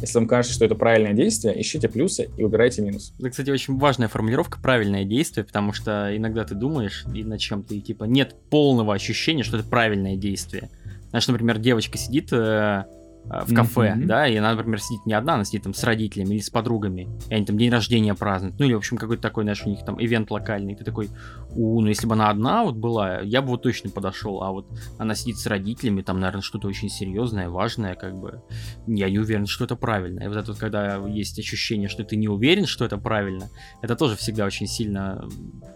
[0.00, 3.12] Если вам кажется, что это правильное действие, ищите плюсы и убирайте минусы.
[3.18, 7.78] Это, кстати, очень важная формулировка правильное действие, потому что иногда ты думаешь и над чем-то,
[7.80, 10.70] типа нет полного ощущения, что это правильное действие.
[11.10, 12.84] Знаешь, например, девочка сидит Э,
[13.28, 14.06] в кафе, mm-hmm.
[14.06, 17.08] да, и она, например, сидит не одна, она сидит там с родителями или с подругами,
[17.28, 19.84] и они там день рождения празднуют, ну или, в общем, какой-то такой, знаешь, у них
[19.84, 21.10] там ивент локальный, ты такой,
[21.50, 24.66] у, ну если бы она одна вот была, я бы вот точно подошел, а вот
[24.98, 28.42] она сидит с родителями, там, наверное, что-то очень серьезное, важное, как бы,
[28.86, 32.16] я не уверен, что это правильно, и вот это вот, когда есть ощущение, что ты
[32.16, 33.48] не уверен, что это правильно,
[33.82, 35.28] это тоже всегда очень сильно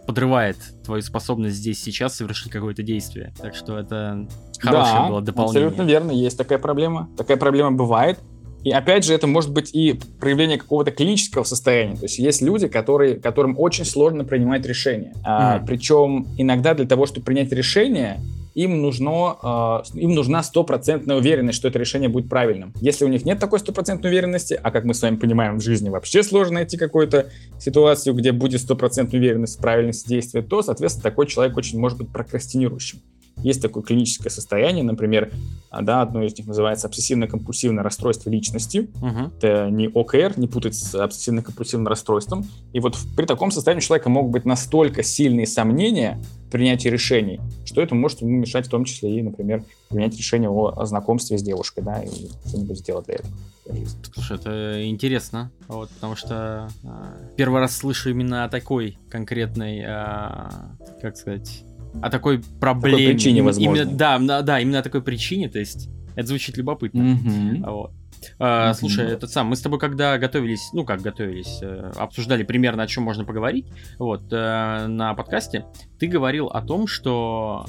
[0.07, 4.27] подрывает твою способность здесь сейчас совершить какое-то действие, так что это
[4.63, 5.67] хорошее да, было дополнение.
[5.67, 8.19] абсолютно верно, есть такая проблема, такая проблема бывает.
[8.63, 11.95] И опять же, это может быть и проявление какого-то клинического состояния.
[11.95, 15.11] То есть есть люди, которые, которым очень сложно принимать решения.
[15.17, 15.21] Mm.
[15.25, 18.21] А, причем иногда для того, чтобы принять решение,
[18.55, 22.73] им, нужно, э, им нужна стопроцентная уверенность, что это решение будет правильным.
[22.81, 25.89] Если у них нет такой стопроцентной уверенности, а как мы с вами понимаем, в жизни
[25.89, 31.27] вообще сложно найти какую-то ситуацию, где будет стопроцентная уверенность в правильности действия, то, соответственно, такой
[31.27, 32.99] человек очень может быть прокрастинирующим.
[33.37, 35.31] Есть такое клиническое состояние, например,
[35.69, 38.89] а, да, одно из них называется обсессивно-компульсивное расстройство личности.
[39.01, 39.35] Uh-huh.
[39.37, 42.45] Это не ОКР, не путать с обсессивно-компульсивным расстройством.
[42.73, 47.41] И вот при таком состоянии у человека могут быть настолько сильные сомнения в принятии решений,
[47.65, 51.41] что это может ему мешать в том числе и, например, принять решение о, знакомстве с
[51.41, 52.09] девушкой, да, и
[52.47, 53.33] что-нибудь сделать для этого.
[54.13, 56.87] Слушай, это интересно, вот, потому что э,
[57.37, 60.49] первый раз слышу именно о такой конкретной, э,
[61.01, 61.63] как сказать,
[62.01, 62.97] о такой проблеме.
[62.97, 63.81] Такой причине, возможно.
[63.81, 67.01] Именно, да, да, именно о такой причине, то есть это звучит любопытно.
[67.01, 67.69] Mm-hmm.
[67.69, 67.91] Вот.
[68.39, 68.73] А, mm-hmm.
[68.75, 72.87] Слушай, этот сам, мы с тобой когда готовились, ну как готовились, э, обсуждали примерно о
[72.87, 73.67] чем можно поговорить,
[73.99, 75.65] вот э, на подкасте,
[75.99, 77.65] ты говорил о том, что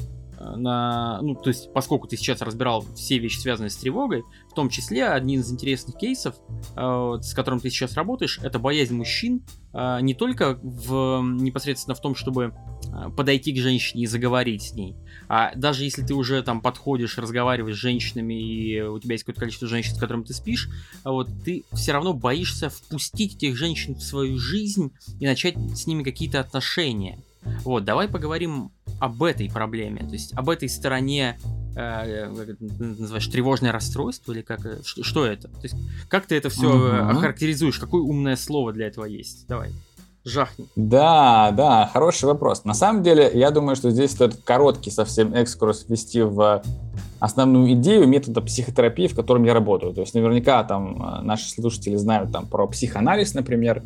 [0.57, 4.69] на, ну, то есть, поскольку ты сейчас разбирал все вещи, связанные с тревогой, в том
[4.69, 6.37] числе один из интересных кейсов,
[6.77, 12.01] э, с которым ты сейчас работаешь, это боязнь мужчин э, не только в, непосредственно в
[12.01, 12.55] том, чтобы
[12.87, 14.97] э, подойти к женщине и заговорить с ней,
[15.29, 19.41] а даже если ты уже там подходишь, разговариваешь с женщинами, и у тебя есть какое-то
[19.41, 20.69] количество женщин, с которыми ты спишь,
[21.05, 26.03] вот ты все равно боишься впустить этих женщин в свою жизнь и начать с ними
[26.03, 27.19] какие-то отношения.
[27.65, 31.39] Вот, давай поговорим об этой проблеме, то есть об этой стороне,
[31.77, 35.49] э, как называешь, тревожное расстройство или как, э, что, что это?
[35.49, 35.77] То есть
[36.09, 37.11] как ты это все uh-huh.
[37.11, 37.79] охарактеризуешь?
[37.79, 39.47] Какое умное слово для этого есть?
[39.49, 39.73] Давай.
[40.25, 40.67] Жахни.
[40.75, 42.65] Да, да, хороший вопрос.
[42.65, 46.63] На самом деле, я думаю, что здесь стоит короткий совсем экскурс ввести в
[47.21, 49.93] основную идею метода психотерапии, в котором я работаю.
[49.93, 53.83] То есть наверняка там э, наши слушатели знают там про психоанализ, например,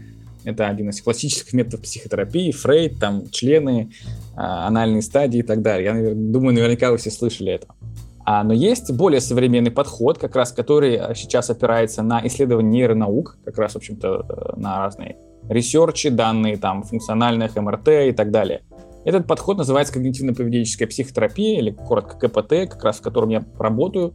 [0.48, 3.90] это один из классических методов психотерапии, Фрейд, там, члены,
[4.36, 5.84] э, анальные стадии и так далее.
[5.84, 7.68] Я навер- думаю, наверняка вы все слышали это.
[8.24, 13.38] А, но есть более современный подход, как раз который а, сейчас опирается на исследование нейронаук,
[13.44, 15.16] как раз, в общем-то, э, на разные
[15.48, 18.62] ресерчи, данные там функциональных МРТ и так далее.
[19.04, 24.12] Этот подход называется когнитивно-поведенческая психотерапия, или коротко КПТ, как раз в котором я работаю.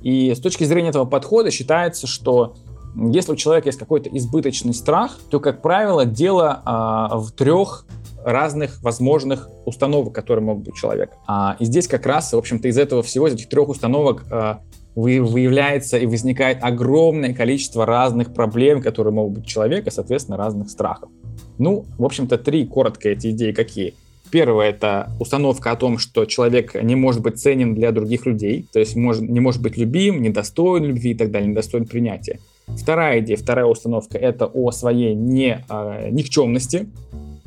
[0.00, 2.54] И с точки зрения этого подхода считается, что
[2.96, 7.86] если у человека есть какой-то избыточный страх, то, как правило, дело а, в трех
[8.24, 11.14] разных возможных установок, которые могут быть у человека.
[11.26, 14.60] А, и здесь как раз, в общем-то, из этого всего, из этих трех установок а,
[14.94, 20.70] вы, выявляется и возникает огромное количество разных проблем, которые могут быть у человека, соответственно, разных
[20.70, 21.10] страхов.
[21.58, 23.94] Ну, в общем-то, три коротко эти идеи какие.
[24.30, 28.78] Первое— это установка о том, что человек не может быть ценен для других людей, то
[28.78, 32.38] есть может, не может быть любим, недостоин любви и так далее, недостоин принятия.
[32.76, 36.88] Вторая идея, вторая установка— это о своей не, а, никчемности,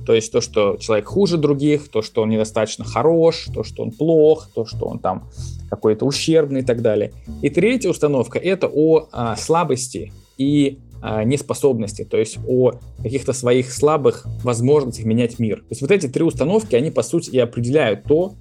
[0.05, 3.91] то есть то, что человек хуже других, то, что он недостаточно хорош, то, что он
[3.91, 5.29] плох, то, что он там
[5.69, 7.13] какой-то ущербный и так далее.
[7.41, 13.71] И третья установка— это о а, слабости и а, неспособности, то есть о каких-то своих
[13.71, 15.59] слабых возможностях менять мир.
[15.59, 18.36] То есть вот эти три установки, они по сути и определяют то,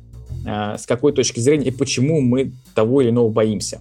[0.46, 3.80] а, с какой точки зрения и почему мы того или иного боимся.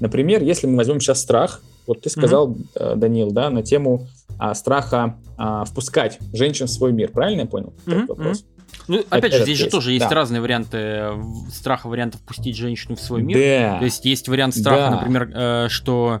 [0.00, 2.96] Например, если мы возьмем сейчас страх, вот ты сказал, mm-hmm.
[2.96, 4.06] Данил, да, на тему
[4.38, 7.10] а, страха а, впускать женщин в свой мир.
[7.10, 8.06] Правильно я понял mm-hmm.
[8.06, 8.44] вопрос?
[8.88, 10.14] Ну, опять это, же, здесь же тоже есть да.
[10.14, 11.10] разные варианты
[11.50, 13.38] страха, вариантов впустить женщину в свой мир.
[13.38, 13.78] Да.
[13.78, 14.96] То есть есть вариант страха, да.
[14.96, 16.20] например, э, что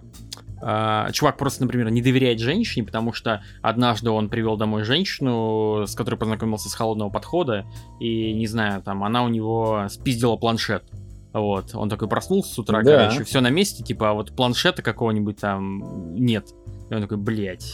[0.62, 5.94] э, чувак просто, например, не доверяет женщине, потому что однажды он привел домой женщину, с
[5.94, 7.66] которой познакомился с холодного подхода,
[8.00, 10.84] и, не знаю, там, она у него спиздила планшет.
[11.32, 13.08] Вот, он такой проснулся с утра, да.
[13.08, 16.48] короче, все на месте, типа, а вот планшета какого-нибудь там нет.
[16.90, 17.72] И он такой, блядь,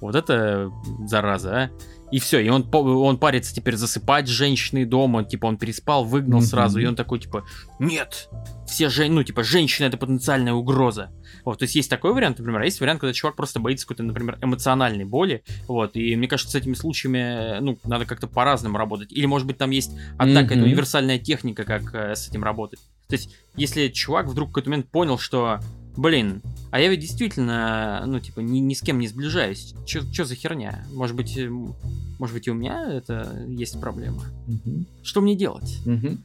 [0.00, 0.70] вот это
[1.06, 1.70] зараза, а.
[2.10, 6.40] И все, и он, он парится теперь засыпать с женщиной дома, типа он переспал, выгнал
[6.40, 6.44] mm-hmm.
[6.44, 7.44] сразу, и он такой, типа,
[7.78, 8.30] нет,
[8.66, 11.10] все же, ну, типа, женщина это потенциальная угроза.
[11.44, 14.02] Вот, то есть есть такой вариант, например, а есть вариант, когда чувак просто боится какой-то,
[14.04, 19.12] например, эмоциональной боли, вот, и мне кажется, с этими случаями, ну, надо как-то по-разному работать.
[19.12, 20.62] Или, может быть, там есть одна mm-hmm.
[20.62, 22.80] универсальная техника, как э, с этим работать.
[23.08, 25.60] То есть, если чувак вдруг в какой-то момент понял, что
[25.96, 29.74] блин, а я ведь действительно, ну, типа, ни, ни с кем не сближаюсь.
[29.86, 30.84] Что за херня?
[30.92, 34.22] Может быть, э, может быть, и у меня это есть проблема.
[34.46, 34.84] Угу.
[35.02, 35.78] Что мне делать?
[35.86, 36.18] Угу.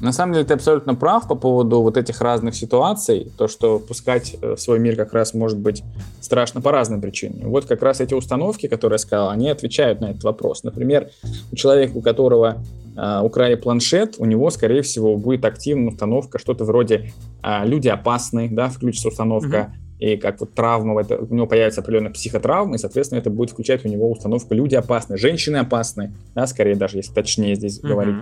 [0.00, 4.36] На самом деле ты абсолютно прав по поводу вот этих разных ситуаций, то, что пускать
[4.40, 5.82] э, в свой мир как раз может быть
[6.20, 7.50] страшно по разным причинам.
[7.50, 10.62] Вот как раз эти установки, которые я сказал, они отвечают на этот вопрос.
[10.62, 11.10] Например,
[11.50, 12.62] у человека, у которого
[12.96, 17.12] э, украли планшет, у него, скорее всего, будет активная установка, что-то вроде
[17.42, 22.12] э, «люди опасны», да, включится установка, и как вот травма, это, у него появится определенная
[22.12, 26.76] психотравма, и, соответственно, это будет включать у него установку «люди опасны», «женщины опасны», да, скорее
[26.76, 27.88] даже, если точнее здесь mm-hmm.
[27.88, 28.16] говорить.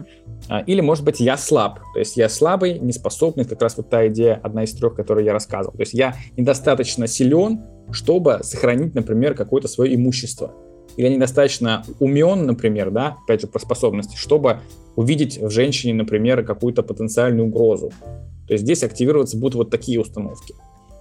[0.49, 4.07] А, или, может быть, «я слаб», то есть я слабый, неспособный, как раз вот та
[4.09, 5.77] идея, одна из трех, которую я рассказывал.
[5.77, 10.53] То есть я недостаточно силен, чтобы сохранить, например, какое-то свое имущество.
[10.97, 14.61] Или недостаточно умен, например, да, опять же, про способности, чтобы
[14.95, 17.93] увидеть в женщине, например, какую-то потенциальную угрозу.
[18.47, 20.55] То есть здесь активироваться будут вот такие установки.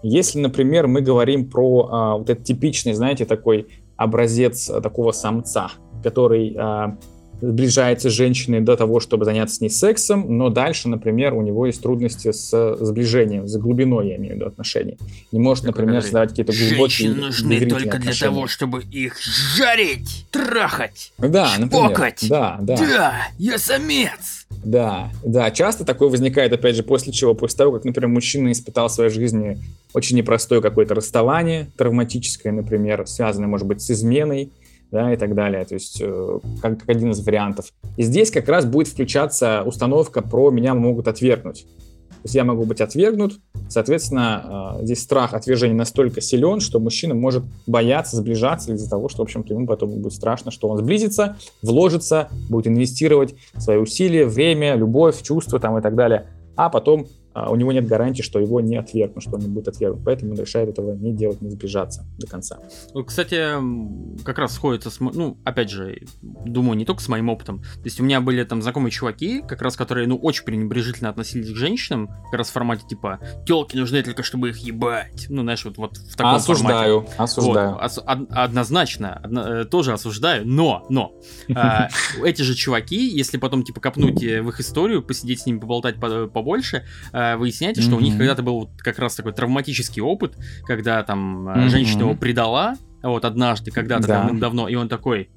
[0.07, 3.65] Если, например, мы говорим про а, вот этот типичный, знаете, такой
[3.97, 5.71] образец а, такого самца,
[6.03, 6.95] который а,
[7.41, 11.65] сближается с женщиной до того, чтобы заняться с ней сексом, но дальше, например, у него
[11.65, 14.97] есть трудности с сближением, с глубиной, я имею в виду, отношений.
[15.31, 21.13] Не может, например, создавать какие-то глубокие Женщины нужны только для того, чтобы их жарить, трахать,
[21.17, 22.75] да, например, Да, да.
[22.75, 24.45] Да, я самец.
[24.63, 28.87] Да, да, часто такое возникает, опять же, после чего, после того, как, например, мужчина испытал
[28.87, 29.57] в своей жизни
[29.93, 34.51] очень непростое какое-то расставание, травматическое, например, связанное, может быть, с изменой,
[34.91, 37.65] да, и так далее, то есть э, как, как один из вариантов.
[37.97, 41.65] И здесь как раз будет включаться установка про «меня могут отвергнуть».
[42.09, 47.13] То есть я могу быть отвергнут, соответственно, э, здесь страх отвержения настолько силен, что мужчина
[47.13, 51.37] может бояться сближаться из-за того, что, в общем-то, ему потом будет страшно, что он сблизится,
[51.61, 57.51] вложится, будет инвестировать свои усилия, время, любовь, чувства там и так далее, а потом а
[57.51, 60.05] у него нет гарантии, что его не отвергнут, что он не будет отвергнут.
[60.05, 62.59] Поэтому он решает этого не делать, не сближаться до конца.
[63.05, 65.01] Кстати, как раз сходится с...
[65.01, 67.59] Ну, опять же, думаю, не только с моим опытом.
[67.59, 71.51] То есть у меня были там знакомые чуваки, как раз которые, ну, очень пренебрежительно относились
[71.51, 75.25] к женщинам, как раз в формате типа телки нужны только, чтобы их ебать.
[75.27, 77.15] Ну, знаешь, вот, вот в таком осуждаю, формате.
[77.17, 81.11] Осуждаю, вот, ос- од- Однозначно, одно, э, тоже осуждаю, но, но,
[81.53, 81.89] а,
[82.23, 85.99] эти же чуваки, если потом, типа, копнуть э, в их историю, посидеть с ними, поболтать
[85.99, 87.97] побольше, Э, выясняете, что mm-hmm.
[87.97, 90.35] у них когда-то был как раз такой травматический опыт,
[90.65, 91.69] когда там mm-hmm.
[91.69, 94.17] женщина его предала, вот однажды, когда-то да.
[94.19, 95.29] давным-давно, и он такой,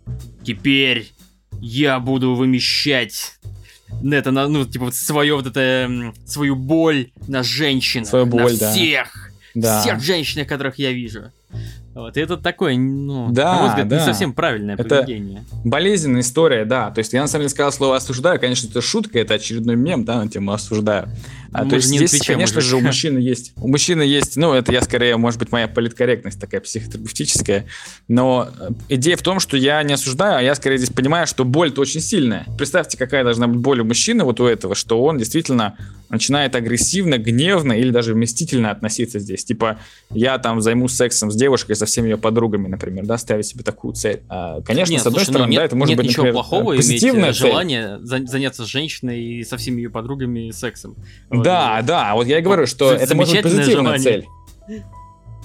[0.42, 1.12] теперь
[1.60, 3.38] я буду вымещать
[4.04, 8.70] это, на, ну, типа, вот свое вот это, свою боль на женщин, свою боль, на
[8.70, 9.80] всех, да.
[9.80, 11.32] всех женщин, которых я вижу.
[11.94, 13.98] Вот, и это такое, ну, да, на мой взгляд, да.
[13.98, 15.44] не совсем правильное это поведение.
[15.64, 16.90] Болезненная история, да.
[16.90, 18.38] То есть я на самом деле сказал слово осуждаю.
[18.38, 21.08] Конечно, это шутка, это очередной мем, да, на тему осуждаю.
[21.52, 24.82] А, то есть здесь, конечно же, у мужчины есть, у мужчины есть, ну, это я
[24.82, 27.66] скорее, может быть, моя политкорректность такая психотерапевтическая,
[28.06, 31.44] но э, идея в том, что я не осуждаю, а я скорее здесь понимаю, что
[31.44, 32.46] боль-то очень сильная.
[32.56, 35.76] Представьте, какая должна быть боль у мужчины вот у этого, что он действительно
[36.08, 39.44] начинает агрессивно, гневно или даже вместительно относиться здесь.
[39.44, 39.78] Типа,
[40.10, 43.94] я там займусь сексом с девушкой, со всеми ее подругами, например, да, ставить себе такую
[43.94, 44.20] цель.
[44.28, 46.06] А, конечно, нет, с одной слушай, ну стороны, ну, нет, да, это может нет быть,
[46.06, 50.96] ничего например, плохого позитивное иметь желание заняться с женщиной и со всеми ее подругами сексом.
[51.42, 54.26] Да, да, вот я и говорю, что это может быть позитивная цель.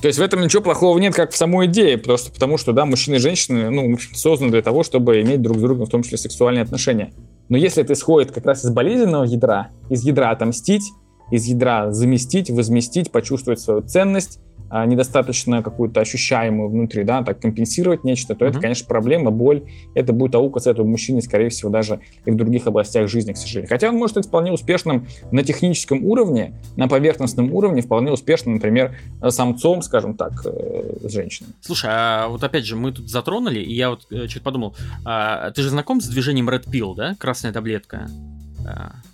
[0.01, 2.85] То есть в этом ничего плохого нет, как в самой идее, просто потому что, да,
[2.85, 6.17] мужчины и женщины, ну, созданы для того, чтобы иметь друг с другом, в том числе,
[6.17, 7.13] сексуальные отношения.
[7.47, 10.83] Но если это исходит как раз из болезненного ядра, из ядра отомстить,
[11.31, 14.39] из ядра заместить, возместить, почувствовать свою ценность,
[14.75, 18.49] а, недостаточно какую-то ощущаемую внутри, да, так компенсировать нечто, то mm-hmm.
[18.49, 19.65] это, конечно, проблема, боль.
[19.93, 23.69] Это будет аукаться этого мужчины, скорее всего, даже и в других областях жизни, к сожалению.
[23.69, 28.97] Хотя он может быть вполне успешным на техническом уровне, на поверхностном уровне, вполне успешным, например,
[29.29, 31.51] самцом, скажем так, э, с женщиной.
[31.61, 35.51] Слушай, а вот опять же, мы тут затронули, и я вот э, что-то подумал, а,
[35.51, 37.15] ты же знаком с движением Red Pill, да?
[37.19, 38.07] Красная таблетка.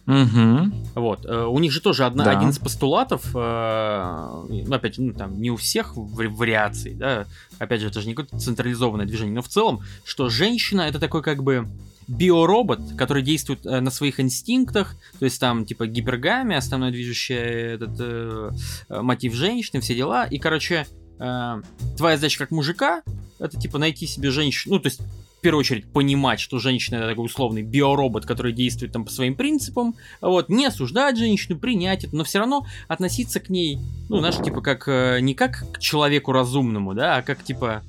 [0.05, 0.71] Угу.
[0.95, 1.25] Вот.
[1.25, 2.31] Э, у них же тоже одна, да.
[2.37, 7.25] один из постулатов, э, ну, опять, ну, там, не у всех вариаций, да,
[7.57, 11.21] опять же, это же не какое-то централизованное движение, но в целом, что женщина это такой
[11.21, 11.67] как бы
[12.09, 17.91] биоробот, который действует э, на своих инстинктах, то есть там типа гипергамия, основное движущее этот
[17.99, 18.51] э,
[18.89, 20.87] мотив женщины, все дела, и, короче,
[21.19, 21.61] э,
[21.97, 23.03] твоя задача как мужика,
[23.37, 25.01] это типа найти себе женщину, ну, то есть
[25.39, 29.35] в первую очередь понимать, что женщина это такой условный биоробот, который действует там по своим
[29.35, 34.35] принципам, вот, не осуждать женщину, принять это, но все равно относиться к ней, ну, знаешь,
[34.35, 37.83] типа, как, э, не как к человеку разумному, да, а как, типа,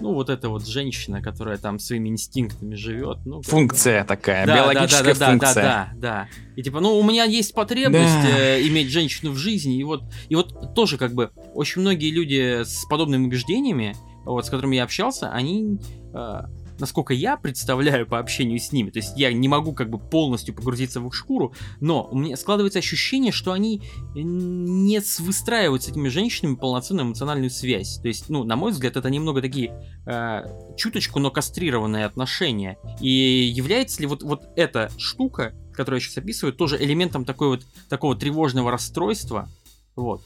[0.00, 3.18] ну, вот эта вот женщина, которая там своими инстинктами живет.
[3.24, 5.54] Ну, функция такая, да, биологическая да, да, функция.
[5.54, 6.28] Да, да, да, да.
[6.56, 8.38] И типа, ну, у меня есть потребность да.
[8.38, 12.64] э, иметь женщину в жизни, и вот, и вот тоже как бы очень многие люди
[12.64, 15.78] с подобными убеждениями, вот, с которыми я общался, они
[16.12, 16.40] э,
[16.80, 18.90] насколько я представляю по общению с ними.
[18.90, 22.36] То есть я не могу как бы полностью погрузиться в их шкуру, но у меня
[22.36, 23.82] складывается ощущение, что они
[24.14, 27.98] не выстраивают с этими женщинами полноценную эмоциональную связь.
[27.98, 29.72] То есть, ну, на мой взгляд, это немного такие
[30.06, 32.78] э, чуточку, но кастрированные отношения.
[33.00, 37.66] И является ли вот, вот эта штука, которую я сейчас описываю, тоже элементом такой вот,
[37.88, 39.48] такого тревожного расстройства,
[39.96, 40.22] вот.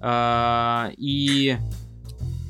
[0.00, 1.56] А, и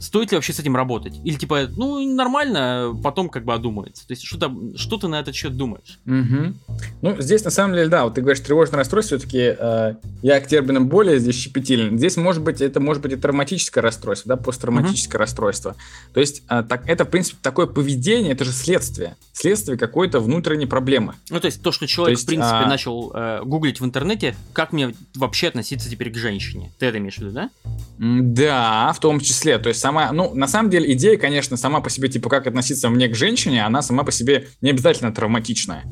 [0.06, 1.14] стоит ли вообще с этим работать?
[1.24, 4.06] Или типа, ну, нормально, потом как бы одумается.
[4.06, 5.98] То есть что, -то, что ты на этот счет думаешь?
[6.06, 6.54] Угу.
[7.02, 10.46] Ну, здесь на самом деле, да, вот ты говоришь тревожное расстройство, все-таки э, я к
[10.46, 11.98] терминам более здесь щепетилен.
[11.98, 15.22] Здесь может быть, это может быть и травматическое расстройство, да, посттравматическое угу.
[15.22, 15.76] расстройство.
[16.14, 19.16] То есть э, так, это, в принципе, такое поведение, это же следствие.
[19.32, 21.14] Следствие какой-то внутренней проблемы.
[21.30, 22.68] Ну, то есть то, что человек, есть, в принципе, а...
[22.68, 26.72] начал э, гуглить в интернете, как мне вообще относиться теперь к женщине?
[26.78, 27.50] Ты это имеешь в виду, да?
[27.98, 29.58] Да, в том числе.
[29.58, 32.88] То есть сама, ну, на самом деле, идея, конечно, сама по себе, типа, как относиться
[32.88, 35.84] мне к женщине, она сама по себе не обязательно травматичная.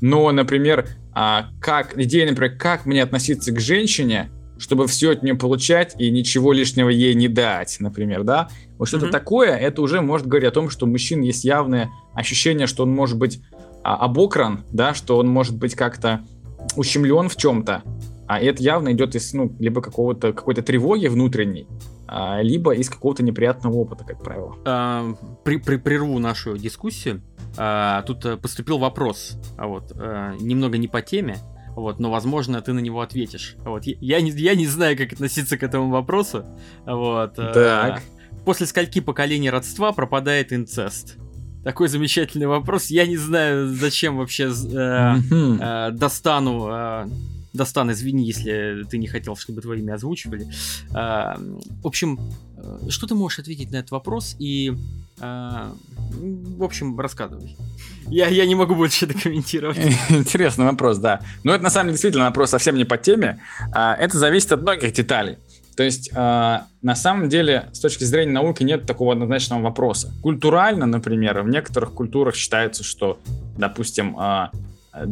[0.00, 5.34] Но, например, а, как, идея, например, как мне относиться к женщине, чтобы все от нее
[5.34, 8.48] получать и ничего лишнего ей не дать, например, да?
[8.76, 9.10] Вот что-то mm-hmm.
[9.10, 12.90] такое, это уже может говорить о том, что у мужчин есть явное ощущение, что он
[12.90, 13.40] может быть
[13.84, 16.24] а, обокран, да, что он может быть как-то
[16.76, 17.82] ущемлен в чем-то,
[18.26, 21.66] а это явно идет из, ну, либо какого-то, какой-то тревоги внутренней,
[22.40, 24.56] либо из какого-то неприятного опыта, как правило.
[24.64, 27.22] А, при, при, прерву нашу дискуссию.
[27.56, 31.38] А, тут э, поступил вопрос, а вот, а, немного не по теме,
[31.74, 33.56] вот, но, возможно, ты на него ответишь.
[33.64, 36.44] Вот, я, не, я не знаю, как относиться к этому вопросу.
[36.84, 37.34] Вот.
[37.34, 37.56] Так.
[37.56, 38.00] А,
[38.44, 41.16] после скольки поколений родства пропадает инцест?
[41.64, 42.86] Такой замечательный вопрос.
[42.86, 47.06] Я не знаю, зачем вообще э, э, достану э,
[47.58, 50.46] Достан, извини, если ты не хотел, чтобы твое имя озвучивали.
[50.94, 51.38] А,
[51.82, 52.18] в общем,
[52.56, 54.74] э, что ты можешь ответить на этот вопрос и...
[55.20, 55.74] А,
[56.10, 57.56] в общем, рассказывай.
[58.06, 59.78] Я, я не могу больше это комментировать.
[60.08, 61.20] Интересный вопрос, да.
[61.42, 63.40] Но это на самом деле действительно вопрос совсем не по теме.
[63.72, 65.36] А, это зависит от многих деталей.
[65.76, 70.12] То есть, э, на самом деле, с точки зрения науки нет такого однозначного вопроса.
[70.22, 73.20] Культурально, например, в некоторых культурах считается, что,
[73.56, 74.48] допустим, э,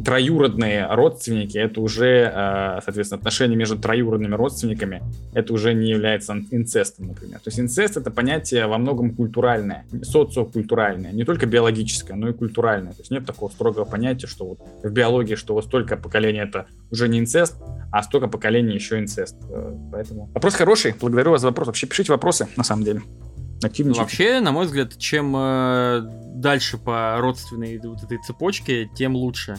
[0.04, 5.02] троюродные родственники, это уже, э, соответственно, отношения между троюродными родственниками,
[5.32, 7.38] это уже не является инцестом, например.
[7.38, 12.92] То есть инцест это понятие во многом культуральное, социокультуральное, не только биологическое, но и культуральное.
[12.92, 16.66] То есть нет такого строгого понятия, что вот в биологии, что вот столько поколений это
[16.90, 17.56] уже не инцест,
[17.92, 19.36] а столько поколений еще инцест.
[19.50, 21.66] Э, поэтому вопрос хороший, благодарю вас за вопрос.
[21.68, 23.02] Вообще пишите вопросы, на самом деле.
[23.78, 26.00] Ну, вообще, на мой взгляд, чем э,
[26.34, 29.58] дальше по родственной вот этой цепочке, тем лучше.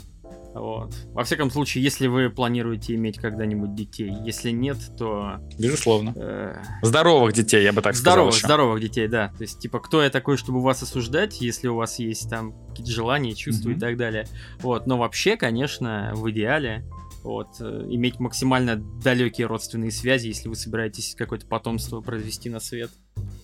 [0.54, 0.94] Вот.
[1.14, 5.40] Во всяком случае, если вы планируете иметь когда-нибудь детей, если нет, то...
[5.60, 6.14] Безусловно.
[6.16, 6.56] Э...
[6.82, 8.38] Здоровых детей, я бы так здоровых, сказал.
[8.38, 8.48] Еще.
[8.48, 9.28] Здоровых детей, да.
[9.38, 12.92] То есть, типа, кто я такой, чтобы вас осуждать, если у вас есть там какие-то
[12.92, 13.78] желания, чувства mm-hmm.
[13.78, 14.28] и так далее.
[14.60, 14.88] Вот.
[14.88, 16.84] Но вообще, конечно, в идеале
[17.28, 22.90] вот, э, иметь максимально далекие родственные связи, если вы собираетесь какое-то потомство произвести на свет.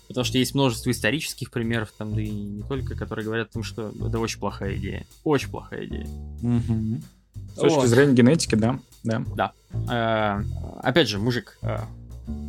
[0.07, 3.63] Потому что есть множество исторических примеров, там, да и не только, которые говорят о том,
[3.63, 5.05] что это очень плохая идея.
[5.25, 6.07] Очень плохая идея.
[6.41, 7.01] Угу.
[7.55, 7.87] С точки вот.
[7.87, 8.79] зрения генетики, да.
[9.03, 9.23] Да.
[9.35, 9.51] да.
[9.91, 10.43] Э,
[10.81, 11.79] опять же, мужик, э,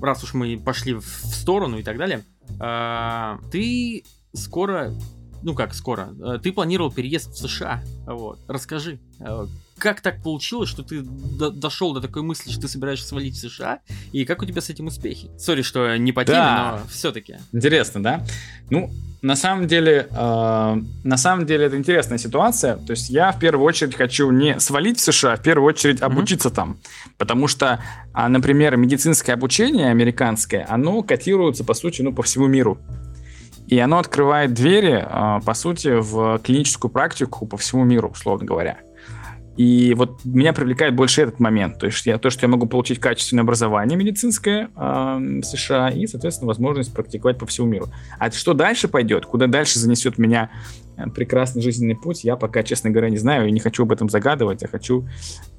[0.01, 2.23] раз уж мы пошли в сторону и так далее,
[2.61, 4.05] э, ты
[4.35, 4.95] скоро,
[5.43, 7.83] ну как скоро, э, ты планировал переезд в США.
[8.07, 8.39] Вот.
[8.47, 9.47] Расскажи, э,
[9.79, 13.41] как так получилось, что ты до дошел до такой мысли, что ты собираешься свалить в
[13.41, 13.81] США,
[14.13, 15.31] и как у тебя с этим успехи?
[15.39, 16.79] Сори, что не по теме, да.
[16.81, 17.37] но все-таки.
[17.53, 18.25] Интересно, да?
[18.71, 18.91] Ну,
[19.25, 22.77] на самом деле, э, на самом деле это интересная ситуация.
[22.77, 26.03] То есть я в первую очередь хочу не свалить в США, а в первую очередь
[26.03, 26.55] обучиться mm-hmm.
[26.55, 26.77] там,
[27.17, 32.79] потому что, а, например, медицинское обучение американское, оно котируется по сути, ну по всему миру.
[33.67, 38.77] И оно открывает двери, а, по сути, в клиническую практику по всему миру, условно говоря.
[39.57, 41.79] И вот меня привлекает больше этот момент.
[41.79, 46.07] То есть я, то, что я могу получить качественное образование медицинское э, в США и,
[46.07, 47.89] соответственно, возможность практиковать по всему миру.
[48.19, 50.51] А что дальше пойдет, куда дальше занесет меня
[50.97, 54.09] э, прекрасный жизненный путь, я пока, честно говоря, не знаю и не хочу об этом
[54.09, 55.07] загадывать, а хочу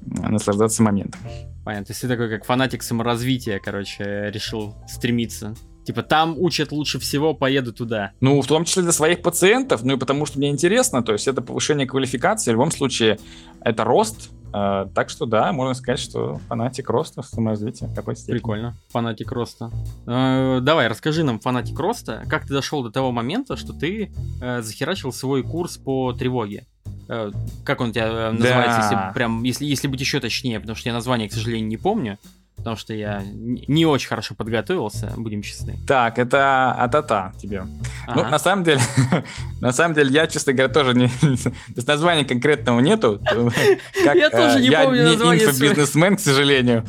[0.04, 1.20] наслаждаться моментом.
[1.64, 1.86] Понятно.
[1.86, 5.54] То есть ты такой, как фанатик саморазвития, короче, решил стремиться.
[5.86, 8.10] Типа, там учат лучше всего, поеду туда.
[8.20, 11.28] Ну, в том числе для своих пациентов, ну и потому что мне интересно, то есть
[11.28, 13.18] это повышение квалификации, в любом случае
[13.60, 18.36] это рост, Э, так что да, можно сказать, что фанатик роста, саморазвития в какой степени.
[18.36, 19.70] Прикольно, фанатик роста.
[20.06, 24.62] Э, давай, расскажи нам, фанатик роста, как ты дошел до того момента, что ты э,
[24.62, 26.64] захерачил свой курс по тревоге?
[27.06, 28.82] Как он у тебя называется, да.
[28.82, 32.18] если прям, если, если быть еще точнее, потому что я название, к сожалению, не помню
[32.66, 33.22] потому что я
[33.68, 35.78] не очень хорошо подготовился, будем честны.
[35.86, 37.62] Так, это атата тебе.
[37.62, 38.24] Ну, ага.
[38.24, 38.80] Ну, на самом деле,
[39.60, 41.06] на самом деле, я, честно говоря, тоже не...
[41.20, 43.20] То есть названия конкретного нету.
[44.04, 46.84] я тоже не помню Я не инфобизнесмен, к сожалению.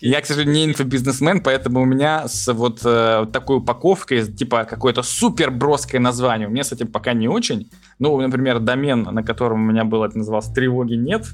[0.00, 5.02] Я, к сожалению, не инфобизнесмен, поэтому у меня с вот э, такой упаковкой, типа какое-то
[5.02, 7.70] супер броское название, у меня с этим пока не очень.
[7.98, 11.26] Ну, например, домен, на котором у меня было, это называлось «Тревоги нет»,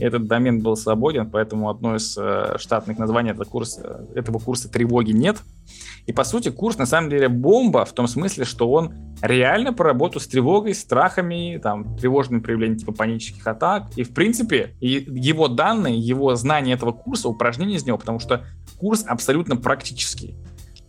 [0.00, 5.12] этот домен был свободен, поэтому одно из э, штатных названий этого курса, этого курса тревоги
[5.12, 5.38] нет.
[6.06, 9.84] И по сути курс на самом деле бомба в том смысле, что он реально по
[9.84, 13.84] работу с тревогой, страхами, там, тревожными проявлениями типа панических атак.
[13.96, 18.44] И в принципе и его данные, его знания этого курса, упражнения из него, потому что
[18.78, 20.34] курс абсолютно практический.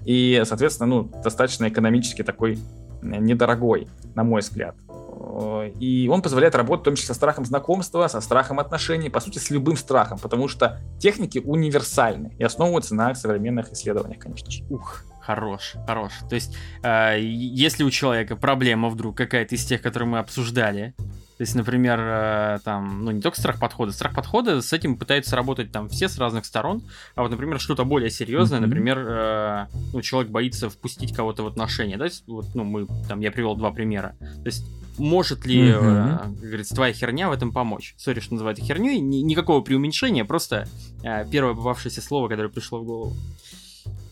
[0.05, 2.57] И, соответственно, ну, достаточно экономически такой
[3.01, 4.76] недорогой, на мой взгляд.
[5.80, 9.39] И он позволяет работать в том числе со страхом знакомства, со страхом отношений, по сути,
[9.39, 14.63] с любым страхом, потому что техники универсальны и основываются на современных исследованиях, конечно же.
[14.69, 16.13] Ух, Хорош, хорош.
[16.30, 21.43] То есть, э, если у человека проблема вдруг какая-то из тех, которые мы обсуждали, то
[21.43, 25.72] есть, например, э, там, ну, не только страх подхода, страх подхода, с этим пытаются работать
[25.72, 26.84] там все с разных сторон,
[27.15, 28.65] а вот, например, что-то более серьезное, mm-hmm.
[28.65, 33.32] например, э, ну, человек боится впустить кого-то в отношения, да, вот, ну, мы, там, я
[33.32, 34.15] привел два примера.
[34.19, 34.65] То есть,
[34.97, 36.41] может ли, mm-hmm.
[36.41, 37.95] э, говорится, твоя херня в этом помочь?
[37.97, 40.67] Сори, что называется херней, ни, никакого преуменьшения, просто
[41.03, 43.15] э, первое попавшееся слово, которое пришло в голову.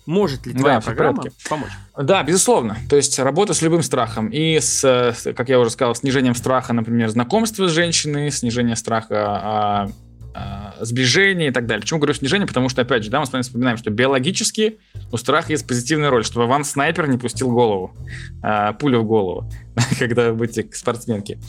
[0.05, 1.71] Может ли твоя да, программа помочь?
[1.95, 2.77] Да, безусловно.
[2.89, 4.29] То есть работа с любым страхом.
[4.29, 4.81] И с,
[5.35, 9.91] как я уже сказал, снижением страха, например, знакомства с женщиной, снижение страха
[10.33, 11.81] а, а, сближения и так далее.
[11.81, 12.47] Почему говорю снижение?
[12.47, 14.79] Потому что, опять же, да, мы с вами вспоминаем, что биологически
[15.11, 17.95] у страха есть позитивная роль, чтобы вам снайпер не пустил голову,
[18.41, 19.49] а, пулю в голову,
[19.99, 21.39] когда вы будете к спортсменке.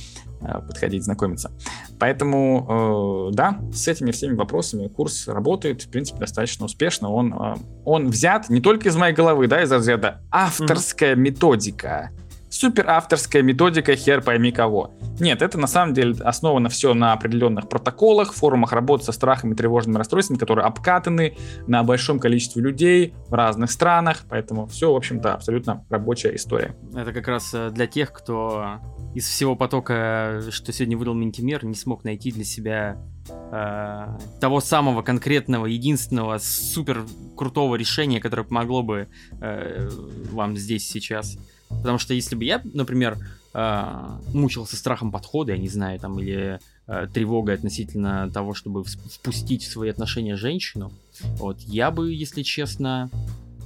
[0.43, 1.53] Э, подходить, знакомиться.
[1.99, 7.11] Поэтому, э, да, с этими всеми вопросами курс работает, в принципе, достаточно успешно.
[7.11, 7.55] Он, э,
[7.85, 11.19] он взят не только из моей головы, да, из разряда авторская mm-hmm.
[11.19, 12.11] методика
[12.51, 14.93] супер авторская методика хер пойми кого.
[15.19, 19.57] Нет, это на самом деле основано все на определенных протоколах, форумах работы со страхами и
[19.57, 21.37] тревожными расстройствами, которые обкатаны
[21.67, 26.75] на большом количестве людей в разных странах, поэтому все, в общем-то, абсолютно рабочая история.
[26.95, 28.81] Это как раз э, для тех, кто
[29.15, 32.97] из всего потока, что сегодня выдал Ментимер, не смог найти для себя
[33.29, 34.07] э,
[34.41, 37.05] того самого конкретного, единственного, супер
[37.37, 39.09] крутого решения, которое помогло бы
[39.41, 39.89] э,
[40.33, 41.37] вам здесь сейчас.
[41.71, 43.19] Потому что если бы я, например,
[43.55, 49.65] э, мучился страхом подхода, я не знаю, там, или э, тревогой относительно того, чтобы впустить
[49.65, 50.93] в свои отношения женщину,
[51.37, 53.11] вот, я бы, если честно,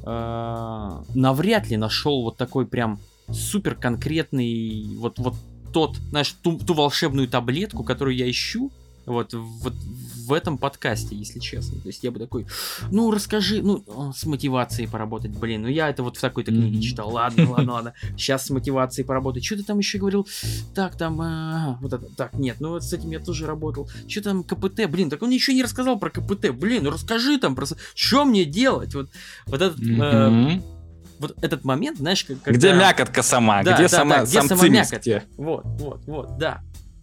[0.05, 3.01] э, навряд ли нашел вот такой прям
[3.31, 5.35] супер конкретный, вот, вот
[5.73, 8.71] тот, знаешь, ту, ту волшебную таблетку, которую я ищу,
[9.07, 9.75] вот, вот
[10.25, 11.81] в этом подкасте, если честно.
[11.81, 12.47] То есть я бы такой,
[12.91, 17.11] ну расскажи, ну с мотивацией поработать, блин, ну я это вот в такой-то книге читал,
[17.11, 19.45] ладно, ладно, ладно, сейчас с мотивацией поработать.
[19.45, 20.27] Что ты там еще говорил?
[20.75, 23.89] Так, там, а, вот это, так, нет, ну вот с этим я тоже работал.
[24.09, 27.55] Что там КПТ, блин, так он ничего не рассказал про КПТ, блин, ну расскажи там
[27.55, 28.95] просто, что мне делать?
[28.95, 29.11] Вот,
[29.47, 29.79] вот этот...
[29.81, 30.61] Э,
[31.19, 32.59] вот этот момент, знаешь, как, когда...
[32.59, 35.23] Где мякотка сама, да, где да, сама, да, где сам сама мякотка.
[35.37, 36.61] Вот, вот, вот, да.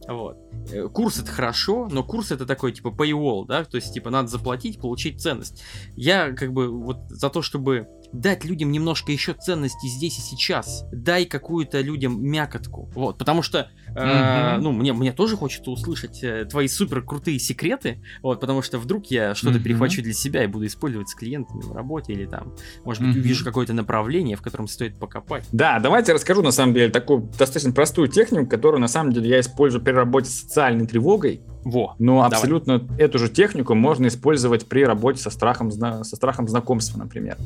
[0.08, 0.38] Вот.
[0.72, 4.28] Э, курс это хорошо, но курс это такой типа paywall, да, то есть типа надо
[4.28, 5.64] заплатить, получить ценность.
[5.96, 10.86] Я как бы вот за то, чтобы дать людям немножко еще ценности здесь и сейчас.
[10.92, 12.90] Дай какую-то людям мякотку.
[12.94, 18.04] Вот, потому что, э, ну, мне, мне тоже хочется услышать э, твои супер крутые секреты,
[18.22, 21.74] вот, потому что вдруг я что-то перехвачу для себя и буду использовать с клиентами в
[21.74, 22.54] работе или там,
[22.84, 25.48] может быть, увижу какое-то направление, в котором стоит покопать.
[25.52, 29.40] Да, давайте расскажу на самом деле такую достаточно простую технику, которую на самом деле я
[29.40, 31.42] использую при работе с социальной тревогой.
[31.64, 31.96] Во.
[32.00, 33.00] Но абсолютно давай.
[33.00, 37.38] эту же технику можно использовать при работе со страхом, со страхом знакомства, например.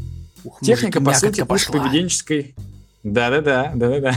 [0.43, 1.79] Ух, Техника, по сути, пошла.
[1.79, 2.55] поведенческой
[3.05, 4.15] да-да-да, да-да-да.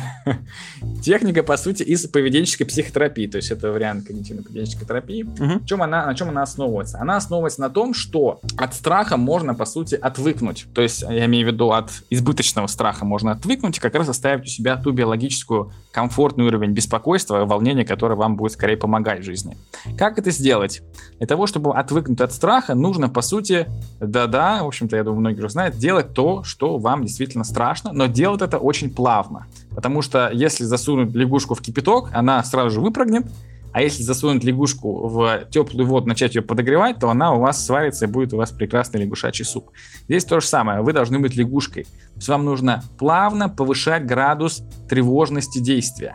[1.03, 5.25] Техника, по сути, из поведенческой психотерапии, то есть это вариант когнитивно-поведенческой терапии.
[5.25, 5.67] Угу.
[5.67, 6.99] Чем она, на чем она основывается?
[6.99, 10.65] Она основывается на том, что от страха можно, по сути, отвыкнуть.
[10.75, 14.45] То есть, я имею в виду, от избыточного страха можно отвыкнуть и как раз оставить
[14.45, 19.59] у себя ту биологическую комфортный уровень беспокойства, волнения, которое вам будет скорее помогать в жизни.
[19.99, 20.81] Как это сделать?
[21.19, 23.67] Для того, чтобы отвыкнуть от страха, нужно, по сути,
[24.01, 28.07] да-да, в общем-то, я думаю, многие уже знают, делать то, что вам действительно страшно, но
[28.07, 29.47] делать это очень очень плавно.
[29.75, 33.27] Потому что если засунуть лягушку в кипяток, она сразу же выпрыгнет,
[33.73, 38.07] а если засунуть лягушку в теплую воду, начать ее подогревать, то она у вас сварится
[38.07, 39.71] и будет у вас прекрасный лягушачий суп.
[40.05, 40.81] Здесь то же самое.
[40.81, 41.85] Вы должны быть лягушкой.
[41.85, 46.15] То есть вам нужно плавно повышать градус тревожности действия.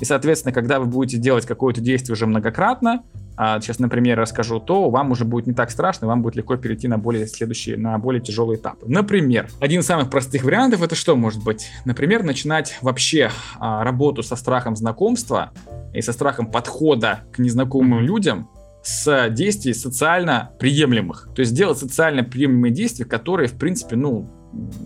[0.00, 3.02] И, соответственно, когда вы будете делать какое-то действие уже многократно,
[3.36, 6.88] а, сейчас, например, расскажу, то вам уже будет не так страшно, вам будет легко перейти
[6.88, 8.86] на более следующие, на более тяжелые этапы.
[8.86, 11.68] Например, один из самых простых вариантов это что может быть?
[11.84, 15.52] Например, начинать вообще а, работу со страхом знакомства
[15.92, 18.48] и со страхом подхода к незнакомым людям
[18.82, 21.28] с действий социально приемлемых.
[21.34, 24.28] То есть делать социально приемлемые действия, которые, в принципе, ну,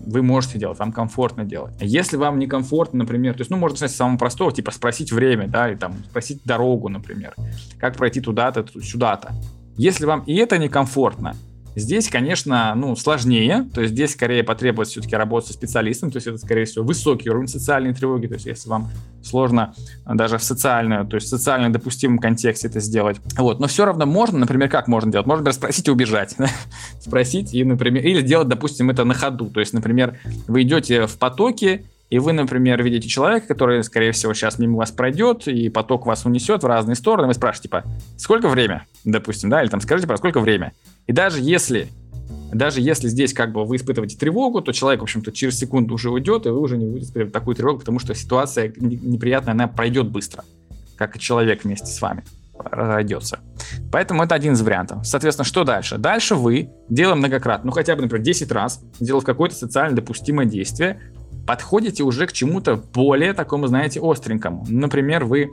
[0.05, 1.73] вы можете делать, вам комфортно делать.
[1.79, 5.47] Если вам некомфортно, например, то есть, ну, можно начать с самого простого, типа спросить время,
[5.47, 7.33] да, или там спросить дорогу, например,
[7.77, 9.33] как пройти туда-то, сюда-то.
[9.77, 11.35] Если вам и это некомфортно,
[11.75, 16.27] Здесь, конечно, ну, сложнее, то есть здесь скорее потребуется все-таки работать со специалистом, то есть
[16.27, 18.89] это, скорее всего, высокий уровень социальной тревоги, то есть если вам
[19.21, 19.73] сложно
[20.05, 23.17] даже в социальную, то есть в социально допустимом контексте это сделать.
[23.37, 25.27] Вот, но все равно можно, например, как можно делать?
[25.27, 26.35] Можно, например, спросить и убежать.
[26.99, 30.17] спросить и, например, или сделать, допустим, это на ходу, то есть, например,
[30.47, 34.91] вы идете в потоке, и вы, например, видите человека, который, скорее всего, сейчас мимо вас
[34.91, 37.83] пройдет, и поток вас унесет в разные стороны, вы спрашиваете, типа,
[38.17, 40.73] сколько время, допустим, да, или там скажите, про сколько время.
[41.07, 41.89] И даже если
[42.51, 46.09] даже если здесь как бы вы испытываете тревогу, то человек, в общем-то, через секунду уже
[46.09, 50.09] уйдет, и вы уже не будете испытывать такую тревогу, потому что ситуация неприятная, она пройдет
[50.09, 50.43] быстро,
[50.95, 52.23] как и человек вместе с вами
[52.57, 53.39] разойдется.
[53.91, 55.05] Поэтому это один из вариантов.
[55.05, 55.97] Соответственно, что дальше?
[55.97, 60.99] Дальше вы, делая многократно, ну хотя бы, например, 10 раз, делав какое-то социально допустимое действие,
[61.47, 64.65] подходите уже к чему-то более такому, знаете, остренькому.
[64.67, 65.49] Например, вы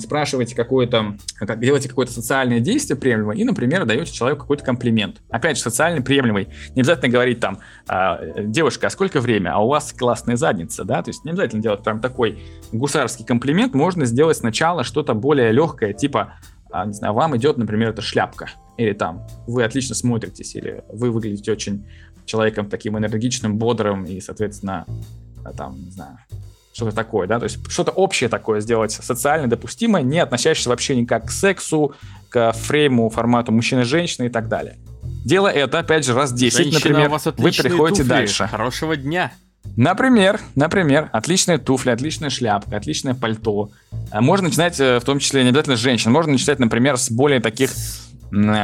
[0.00, 1.16] спрашиваете какое-то,
[1.56, 5.20] делаете какое-то социальное действие приемлемое и, например, даете человеку какой-то комплимент.
[5.30, 6.48] Опять же, социально приемлемый.
[6.74, 11.02] Не обязательно говорить там, а, девушка, а сколько время, а у вас классная задница, да,
[11.02, 12.38] то есть не обязательно делать прям такой
[12.72, 16.34] гусарский комплимент, можно сделать сначала что-то более легкое, типа,
[16.70, 21.10] а, не знаю, вам идет, например, эта шляпка, или там, вы отлично смотритесь, или вы
[21.10, 21.86] выглядите очень
[22.26, 24.86] человеком таким энергичным, бодрым и, соответственно,
[25.56, 26.18] там, не знаю,
[26.78, 31.26] что-то такое, да, то есть что-то общее такое сделать, социально допустимое, не относящееся вообще никак
[31.26, 31.94] к сексу,
[32.30, 34.76] к фрейму, формату мужчины-женщины и так далее.
[35.24, 38.08] Дело это, опять же, раз 10, Женщина, например, вы переходите туфли.
[38.08, 38.46] дальше.
[38.46, 39.32] Хорошего дня.
[39.76, 43.70] Например, например, отличные туфли, отличная шляпка, отличное пальто.
[44.10, 47.10] А можно начинать, э, в том числе, не обязательно с женщин, можно начинать, например, с
[47.10, 47.72] более таких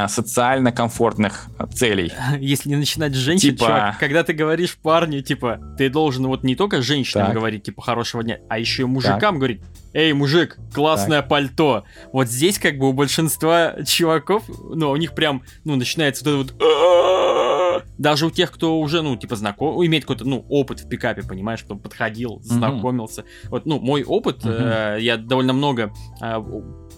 [0.07, 2.11] социально комфортных целей.
[2.39, 3.65] Если не начинать с женщин, типа...
[3.65, 7.35] чувак, когда ты говоришь парню, типа, ты должен вот не только женщинам так.
[7.35, 9.35] говорить, типа, хорошего дня, а еще и мужикам так.
[9.35, 9.61] говорить,
[9.93, 11.29] эй, мужик, классное так.
[11.29, 11.85] пальто.
[12.11, 16.59] Вот здесь как бы у большинства чуваков, ну, у них прям, ну, начинается вот это
[16.61, 21.23] вот даже у тех, кто уже, ну, типа, знаком, имеет какой-то, ну, опыт в пикапе,
[21.23, 23.21] понимаешь, кто подходил, знакомился.
[23.21, 23.49] Mm-hmm.
[23.49, 24.97] Вот, ну, мой опыт, mm-hmm.
[24.97, 26.37] э, я довольно много э,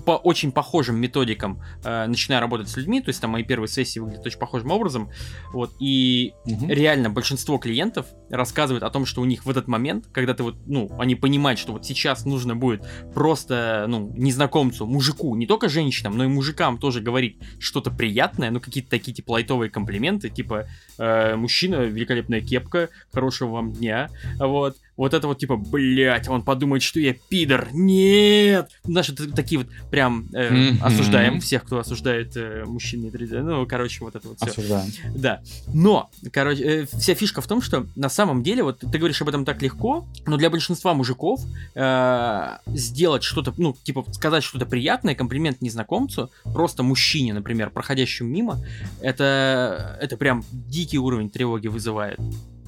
[0.08, 4.00] по очень похожим методикам э, начинаю работать с людьми, то есть там мои первые сессии
[4.00, 5.12] выглядят очень похожим образом,
[5.52, 6.68] вот, и угу.
[6.70, 10.56] реально большинство клиентов рассказывают о том, что у них в этот момент, когда ты вот,
[10.66, 16.16] ну, они понимают, что вот сейчас нужно будет просто, ну, незнакомцу, мужику, не только женщинам,
[16.16, 20.68] но и мужикам тоже говорить что-то приятное, ну, какие-то такие, типа, лайтовые комплименты, типа,
[21.00, 24.08] э, мужчина, великолепная кепка, хорошего вам дня,
[24.40, 27.70] вот, вот это вот типа, блять, он подумает, что я пидор.
[27.72, 28.70] Нет!
[28.86, 30.82] Наши такие вот прям э, mm-hmm.
[30.82, 34.50] осуждаем всех, кто осуждает э, мужчин Ну, короче, вот это вот все.
[34.50, 34.92] Осуждаем.
[35.16, 35.42] Да.
[35.74, 39.30] Но, короче, э, вся фишка в том, что на самом деле, вот ты говоришь об
[39.30, 41.42] этом так легко, но для большинства мужиков
[41.76, 48.60] э, сделать что-то, ну, типа сказать что-то приятное, комплимент незнакомцу, просто мужчине, например, проходящему мимо,
[49.00, 52.20] это, это прям дикий уровень тревоги вызывает.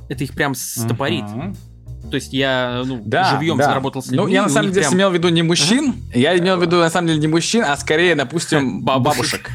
[0.10, 1.24] Это их прям стопорит.
[1.24, 1.56] Uh-huh.
[2.10, 3.66] То есть я ну, да, живьем да.
[3.66, 4.26] заработал с людьми.
[4.26, 4.96] Ну, я на самом деле прям...
[4.96, 7.76] имел в виду не мужчин, я имел в виду на самом деле не мужчин, а
[7.78, 9.50] скорее, допустим, бабушек.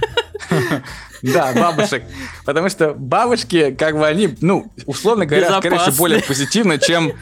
[1.22, 2.04] Да, бабушек.
[2.44, 7.12] Потому что бабушки, как бы они, ну, условно говоря, скорее всего, более позитивны, чем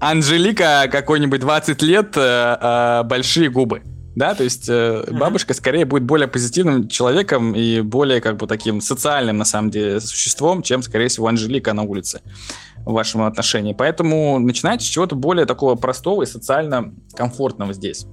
[0.00, 3.82] Анжелика какой-нибудь 20 лет, э, э, большие губы.
[4.14, 8.80] Да, то есть э, бабушка скорее будет более позитивным человеком и более как бы таким
[8.80, 12.20] социальным на самом деле существом, чем, скорее всего, Анжелика на улице
[12.88, 13.74] в вашем отношении.
[13.74, 18.06] Поэтому начинайте с чего-то более такого простого и социально комфортного здесь.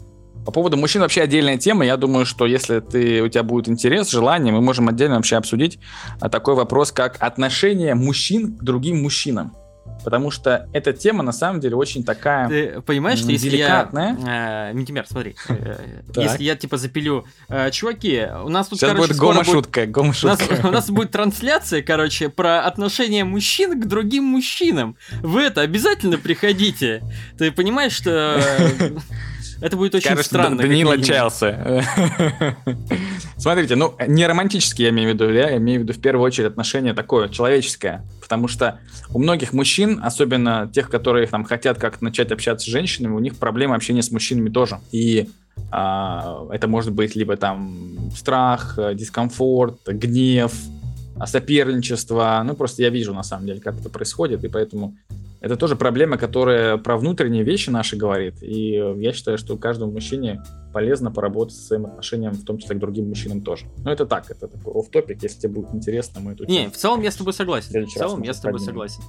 [0.46, 1.86] По поводу мужчин вообще отдельная тема.
[1.86, 5.80] Я думаю, что если ты, у тебя будет интерес, желание, мы можем отдельно вообще обсудить
[6.20, 9.54] а, такой вопрос, как отношение мужчин к другим мужчинам
[10.06, 14.16] потому что эта тема на самом деле очень такая Ты понимаешь, что если деликатная.
[14.24, 14.70] я...
[14.70, 19.08] Э, Митимер, смотри, э, если я типа запилю, э, чуваки, у нас тут, Сейчас короче,
[19.08, 20.68] будет гомо-шутка, гомо-шутка.
[20.68, 24.96] У нас будет трансляция, короче, про отношение мужчин к другим мужчинам.
[25.22, 27.04] Вы это обязательно приходите.
[27.38, 28.40] Ты понимаешь, что...
[29.62, 30.58] Это будет очень Кажется, странно.
[30.58, 31.56] Данила Челси.
[33.38, 36.48] Смотрите, ну, не романтически я имею в виду, я имею в виду в первую очередь
[36.48, 38.06] отношение такое, человеческое.
[38.22, 38.80] Потому что
[39.14, 43.38] у многих мужчин, особенно тех, которые там хотят как-то начать общаться с женщинами, у них
[43.38, 44.80] проблемы общения с мужчинами тоже.
[44.92, 45.30] И
[45.72, 50.54] а, это может быть либо там страх, дискомфорт, гнев,
[51.26, 52.42] соперничество.
[52.46, 54.96] Ну, просто я вижу, на самом деле, как это происходит, и поэтому
[55.46, 58.42] это тоже проблема, которая про внутренние вещи наши говорит.
[58.42, 60.42] И я считаю, что каждому мужчине
[60.74, 63.68] полезно поработать со своим отношением, в том числе к другим мужчинам тоже.
[63.84, 66.48] Но это так, это такой оф топик если тебе будет интересно, мы тут...
[66.48, 67.86] Не, в целом я с тобой согласен.
[67.86, 68.74] В, в целом я с тобой поднимем.
[68.74, 69.04] согласен.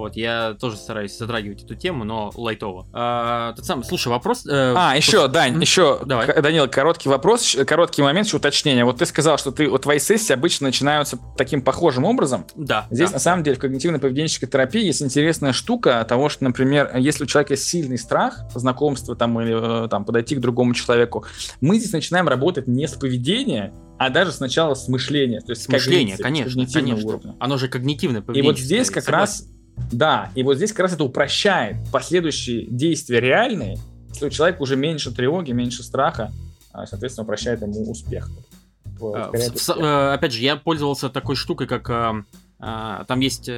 [0.00, 2.86] Вот, я тоже стараюсь затрагивать эту тему, но лайтово.
[2.92, 4.46] А, тот самый, слушай, вопрос...
[4.46, 5.60] Э, а, еще, Дань, М?
[5.60, 6.26] еще, Давай.
[6.26, 8.86] К- Данил, короткий вопрос, короткий момент, еще уточнение.
[8.86, 12.46] Вот ты сказал, что ты, вот твои сессии обычно начинаются таким похожим образом.
[12.56, 12.86] Да.
[12.90, 13.14] Здесь, да.
[13.16, 17.56] на самом деле, в когнитивно-поведенческой терапии есть интересная штука того, что, например, если у человека
[17.56, 21.26] сильный страх знакомства там, или э, там, подойти к другому человеку,
[21.60, 25.40] мы здесь начинаем работать не с поведения, а даже сначала с мышления.
[25.42, 27.06] То есть с с конечно, конечно.
[27.06, 27.36] уровня.
[27.38, 28.52] Оно же когнитивное И поведение.
[28.52, 29.46] вот здесь как раз,
[29.92, 34.76] да, и вот здесь как раз это упрощает последующие действия реальные, если у человека уже
[34.76, 36.32] меньше тревоги, меньше страха,
[36.72, 38.28] а, соответственно, упрощает ему успех.
[39.02, 42.22] А, в- в- э, опять же, я пользовался такой штукой, как э,
[42.58, 43.48] там есть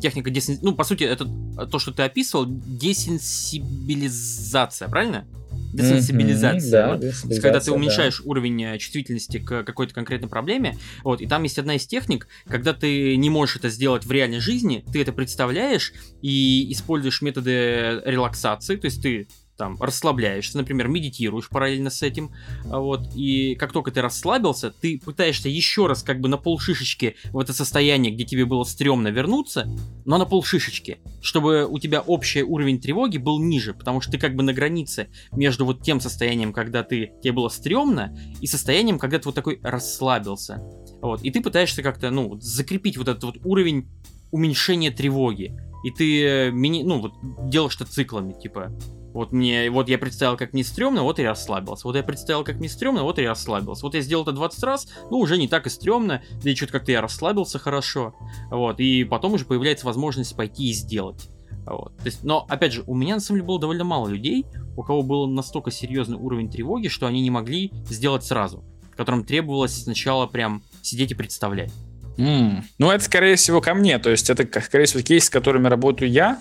[0.00, 0.58] техника десен...
[0.62, 1.26] Ну, по сути, это
[1.66, 5.24] то, что ты описывал, десенсибилизация, правильно?
[5.72, 6.70] Десенсибилизация.
[6.70, 7.02] Да, вот.
[7.02, 7.72] Есть, десенсибилизация, когда ты да.
[7.72, 12.28] уменьшаешь уровень э, чувствительности к какой-то конкретной проблеме, вот, и там есть одна из техник,
[12.46, 18.02] когда ты не можешь это сделать в реальной жизни, ты это представляешь и используешь методы
[18.04, 19.28] релаксации, то есть ты
[19.62, 22.32] там расслабляешься, например, медитируешь параллельно с этим,
[22.64, 27.14] а вот, и как только ты расслабился, ты пытаешься еще раз как бы на полшишечки
[27.30, 29.68] в это состояние, где тебе было стрёмно вернуться,
[30.04, 34.34] но на полшишечки, чтобы у тебя общий уровень тревоги был ниже, потому что ты как
[34.34, 39.20] бы на границе между вот тем состоянием, когда ты, тебе было стрёмно, и состоянием, когда
[39.20, 40.60] ты вот такой расслабился.
[41.00, 43.86] Вот, и ты пытаешься как-то, ну, закрепить вот этот вот уровень
[44.32, 45.56] уменьшения тревоги.
[45.84, 47.12] И ты, э, ну, вот
[47.48, 48.72] делаешь это циклами, типа,
[49.12, 51.86] вот мне, вот я представил, как мне стрёмно, вот и расслабился.
[51.86, 53.82] Вот я представил, как мне стрёмно, вот и расслабился.
[53.84, 56.72] Вот я сделал это 20 раз, ну, уже не так и стрёмно, да и что-то
[56.72, 58.14] как-то я расслабился хорошо.
[58.50, 61.28] Вот, и потом уже появляется возможность пойти и сделать.
[61.66, 61.96] Вот.
[61.98, 64.46] То есть, но, опять же, у меня на самом деле было довольно мало людей,
[64.76, 68.64] у кого был настолько серьезный уровень тревоги, что они не могли сделать сразу.
[68.96, 71.72] Которым требовалось сначала прям сидеть и представлять.
[72.18, 73.98] М, Ну, это, скорее всего, ко мне.
[73.98, 76.40] То есть, это, скорее всего, кейс, с которыми работаю я.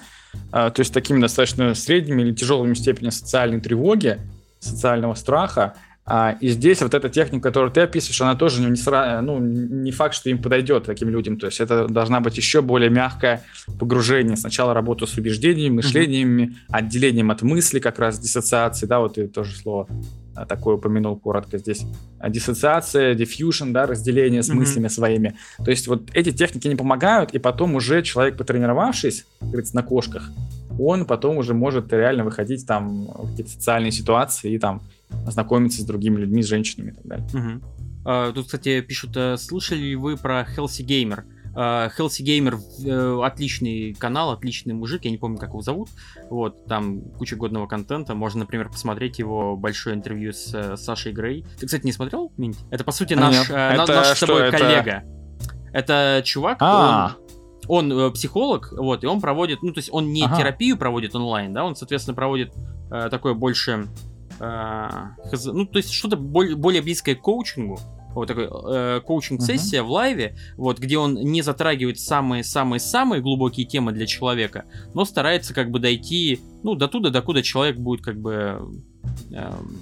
[0.51, 4.19] А, То есть, такими достаточно средними или тяжелыми степенями социальной тревоги,
[4.59, 5.73] социального страха.
[6.05, 9.91] А, И здесь вот эта техника, которую ты описываешь, она тоже не, сра- ну, не
[9.91, 11.37] факт, что им подойдет таким людям.
[11.37, 13.43] То есть это должна быть еще более мягкое
[13.79, 14.35] погружение.
[14.35, 19.55] Сначала работа с убеждениями, мышлениями, отделением от мысли, как раз диссоциации, да, вот ты тоже
[19.55, 19.87] слово
[20.47, 21.83] такое упомянул коротко здесь.
[22.19, 24.59] А, Диссоциация, diffusion, да, разделение с Мгм.
[24.59, 25.35] мыслями своими.
[25.63, 29.83] То есть вот эти техники не помогают, и потом уже человек, потренировавшись, как говорится, на
[29.83, 30.31] кошках,
[30.79, 34.81] он потом уже может реально выходить там в какие-то социальные ситуации и там
[35.27, 37.27] знакомиться с другими людьми, с женщинами и так далее.
[37.33, 37.61] Мгм.
[38.05, 41.23] А, Тут, кстати, пишут, э, слышали ли вы про Healthy Gamer?
[41.53, 45.89] А, Healthy Gamer э, отличный канал, отличный мужик, я не помню, как его зовут.
[46.29, 48.15] Вот, там куча годного контента.
[48.15, 51.45] Можно, например, посмотреть его большое интервью с э, Сашей Грей.
[51.59, 52.59] Ты, кстати, не смотрел, Минти?
[52.69, 53.49] Это, по сути, наш, Нет.
[53.49, 55.03] э, Это наш с тобой это- коллега.
[55.73, 57.15] Это чувак, А,
[57.67, 60.37] он, он, э, психолог, вот, и он проводит, ну, то есть он не Ага.
[60.37, 62.53] терапию проводит онлайн, да, он, соответственно, проводит
[62.91, 63.87] э, такое больше,
[64.39, 67.79] э, хз- ну, то есть что-то боль- более близкое к коучингу,
[68.13, 74.05] вот такой э, коучинг-сессия в лайве, вот, где он не затрагивает самые-самые-самые глубокие темы для
[74.05, 78.61] человека, но старается как бы дойти, ну, до туда, докуда человек будет как бы,
[79.31, 79.77] эм,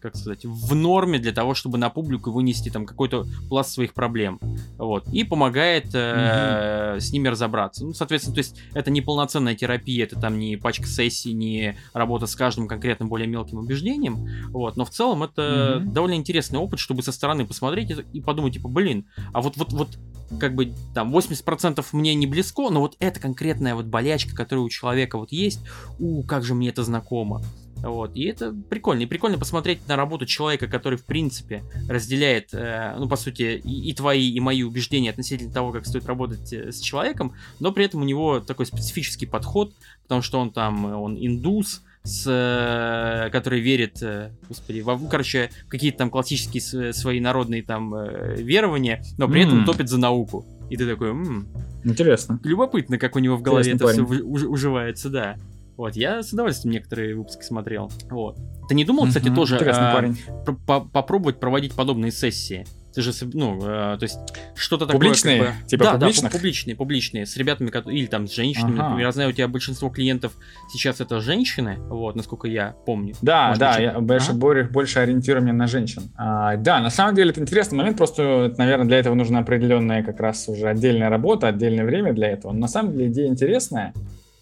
[0.00, 4.40] как сказать, в норме для того, чтобы на публику вынести там какой-то пласт своих проблем,
[4.78, 7.84] вот, и помогает э, с ними разобраться.
[7.84, 12.26] Ну, соответственно, то есть это не полноценная терапия, это там не пачка сессий, не работа
[12.26, 15.92] с каждым конкретным более мелким убеждением, вот, но в целом это Мгм.
[15.92, 19.98] довольно интересный опыт, чтобы со стороны посмотреть и подумать, типа, блин, а вот, вот, вот,
[20.40, 24.68] как бы там 80% мне не близко, но вот эта конкретная вот болячка, которая у
[24.68, 25.60] человека вот есть,
[25.98, 27.42] у, как же мне это знакомо.
[27.88, 29.02] Вот, и это прикольно.
[29.02, 33.90] И прикольно посмотреть на работу человека, который, в принципе, разделяет, э, ну, по сути, и,
[33.90, 37.84] и твои, и мои убеждения относительно того, как стоит работать э, с человеком, но при
[37.84, 39.72] этом у него такой специфический подход,
[40.02, 45.50] потому что он там, он индус, с, э, который верит, э, господи, во, ну, короче,
[45.68, 47.92] какие-то там классические свои народные там
[48.36, 49.64] верования, но при этом М.
[49.64, 50.44] топит за науку.
[50.70, 51.46] И ты такой, «М,
[51.84, 52.40] интересно.
[52.42, 54.46] любопытно, как у него в голове Интересный это все парень.
[54.48, 55.36] уживается, да.
[55.76, 57.90] Вот, я с удовольствием некоторые выпуски смотрел.
[58.10, 58.38] Вот.
[58.68, 62.66] Ты не думал, кстати, Мгм, тоже а, попробовать проводить подобные сессии?
[62.94, 64.18] Ты же, ну, э, то есть,
[64.54, 64.98] что-то такое...
[64.98, 65.38] Публичные?
[65.44, 66.22] как бы- Типа да, публичных?
[66.22, 68.82] да, пу- публичные, публичные, с ребятами, или там с женщинами, Ага.
[68.84, 69.06] например.
[69.06, 70.32] Я знаю, у тебя большинство клиентов
[70.72, 73.14] сейчас это женщины, вот, насколько я помню.
[73.20, 74.38] Да, Может да, быть, я больше, Ага.
[74.38, 76.04] больше, больше ориентирование на женщин.
[76.16, 80.18] А, да, на самом деле это интересный момент, просто, наверное, для этого нужна определенная как
[80.18, 82.52] раз уже отдельная работа, отдельное время для этого.
[82.52, 83.92] Но на самом деле идея интересная,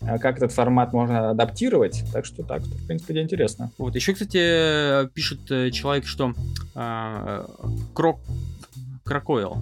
[0.04, 3.70] как этот формат можно адаптировать, так что так, в принципе, идея интересная.
[3.78, 6.34] Вот, еще, кстати, э, пишет э, человек, что
[6.74, 7.46] а,
[7.94, 8.20] крок...
[9.04, 9.58] крокоил.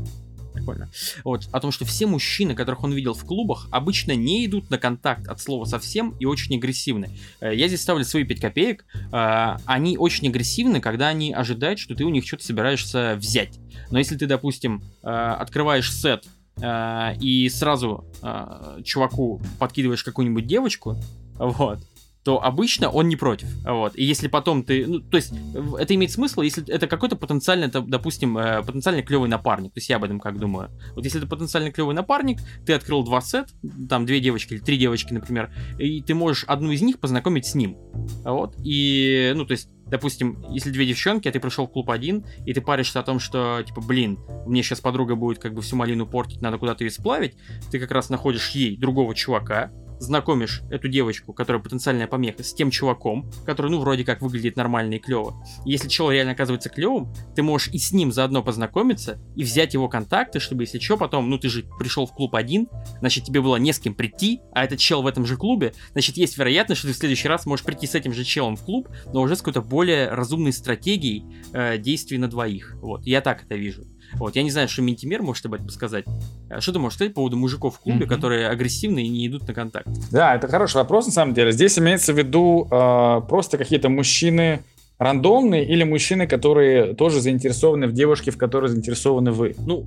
[0.53, 0.89] прикольно.
[1.25, 4.79] Вот, о том, что все мужчины, которых он видел в клубах, обычно не идут на
[4.79, 7.11] контакт от слова совсем и очень агрессивны.
[7.41, 8.85] Э, я здесь ставлю свои 5 копеек.
[9.13, 13.59] Э, они очень агрессивны, когда они ожидают, что ты у них что-то собираешься взять.
[13.91, 16.25] Но если ты, допустим, э, открываешь сет
[16.61, 18.05] и сразу
[18.85, 20.97] чуваку подкидываешь какую-нибудь девочку,
[21.39, 21.79] вот,
[22.25, 23.49] то обычно он не против.
[23.65, 23.97] Вот.
[23.97, 24.87] И если потом ты...
[24.87, 25.33] Ну, то есть,
[25.79, 29.73] это имеет смысл, если это какой-то потенциально, допустим, э, потенциально клевый напарник.
[29.73, 30.71] То есть, я об этом как думаю.
[30.95, 33.49] Вот если это потенциально клевый напарник, ты открыл два сет,
[33.89, 37.55] там две девочки или три девочки, например, и ты можешь одну из них познакомить с
[37.55, 37.77] ним.
[38.25, 38.55] Вот.
[38.65, 42.55] И, ну, то есть, допустим, если две девчонки, а ты пришел в клуб один, и
[42.55, 46.07] ты паришься о том, что, типа, блин, мне сейчас подруга будет как бы всю малину
[46.07, 47.35] портить, надо куда-то ее сплавить,
[47.71, 49.71] ты как раз находишь ей другого чувака,
[50.03, 54.95] знакомишь эту девочку, которая потенциальная помеха, с тем чуваком, который, ну, вроде как выглядит нормально
[54.95, 55.43] и клево.
[55.65, 59.89] Если чел реально оказывается клевым, ты можешь и с ним заодно познакомиться и взять его
[59.89, 62.69] контакты, чтобы, если что, потом, ну, ты же пришел в клуб один,
[63.01, 66.17] значит, тебе было не с кем прийти, а этот чел в этом же клубе, значит,
[66.17, 68.89] есть вероятность, что ты в следующий раз можешь прийти с этим же челом в клуб,
[69.13, 72.77] но уже с какой-то более разумной стратегией э, действий на двоих.
[72.81, 73.85] Вот, я так это вижу.
[74.15, 76.05] Вот, я не знаю, что Ментимер может об этом сказать.
[76.51, 78.09] А что ты можешь сказать по поводу мужиков в клубе, mm-hmm.
[78.09, 79.89] которые агрессивны и не идут на контакт?
[80.11, 81.53] Да, это хороший вопрос, на самом деле.
[81.53, 84.63] Здесь имеется в виду э, просто какие-то мужчины
[84.99, 89.55] рандомные или мужчины, которые тоже заинтересованы в девушке, в которой заинтересованы вы?
[89.59, 89.85] Ну,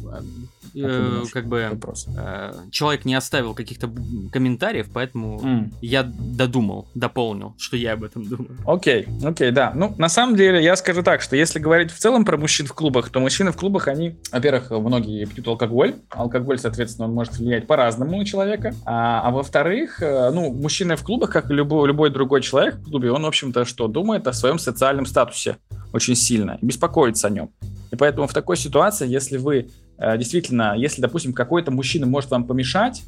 [0.76, 2.08] э, как бы вопрос?
[2.18, 3.90] Э, человек не оставил каких-то
[4.32, 5.74] комментариев, поэтому mm.
[5.82, 8.58] я додумал, дополнил, что я об этом думаю.
[8.66, 9.72] Окей, окей, да.
[9.76, 12.74] Ну, на самом деле, я скажу так, что если говорить в целом про мужчин в
[12.74, 15.96] клубах, то мужчины в клубах, они, во-первых, многие пьют алкоголь.
[16.10, 18.74] Алкоголь, соответственно, он может влиять по-разному на человека.
[18.86, 22.90] А, а во-вторых, э, ну, мужчина в клубах, как и любой, любой другой человек в
[22.90, 25.58] клубе, он, в общем-то, что, думает о своем социальном статусе
[25.94, 27.52] очень сильно, беспокоится о нем.
[27.92, 33.04] И поэтому в такой ситуации, если вы действительно, если, допустим, какой-то мужчина может вам помешать,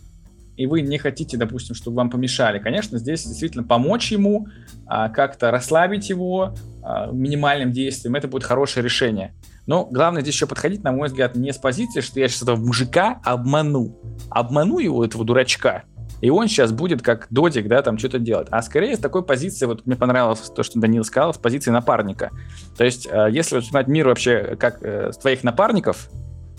[0.57, 4.47] и вы не хотите, допустим, чтобы вам помешали, конечно, здесь действительно помочь ему,
[4.87, 9.35] а, как-то расслабить его а, минимальным действием, это будет хорошее решение.
[9.67, 12.55] Но главное здесь еще подходить, на мой взгляд, не с позиции, что я сейчас этого
[12.55, 13.95] мужика обману.
[14.29, 15.83] Обману его, этого дурачка,
[16.21, 18.47] и он сейчас будет как додик, да, там что-то делать.
[18.49, 22.31] А скорее с такой позиции, вот мне понравилось то, что Данил сказал, с позиции напарника.
[22.77, 26.09] То есть, э, если воспринимать мир вообще как э, твоих напарников,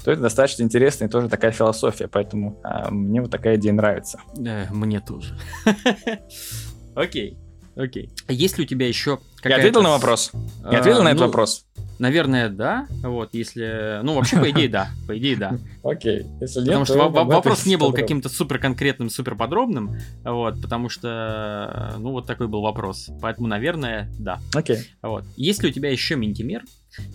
[0.08, 4.18] то это достаточно интересная и тоже такая философия, поэтому а, мне вот такая идея нравится.
[4.34, 5.38] Да, мне тоже.
[6.94, 7.36] Окей,
[7.76, 8.10] окей.
[8.26, 10.32] А есть ли у тебя еще Я ответил на вопрос?
[10.70, 11.66] Я ответил на этот ну, вопрос?
[11.98, 12.86] Наверное, да.
[13.02, 14.00] Вот, если...
[14.02, 14.88] Ну, вообще, по идее, да.
[15.06, 15.58] По идее, да.
[15.84, 16.26] Окей.
[16.40, 19.96] Если нет, потому что вопрос не был каким-то супер конкретным, супер подробным.
[20.24, 23.10] Вот, потому что, ну, вот такой был вопрос.
[23.20, 24.40] Поэтому, наверное, да.
[24.54, 24.78] Окей.
[25.02, 25.24] Вот.
[25.36, 26.62] Есть ли у тебя еще ментимер?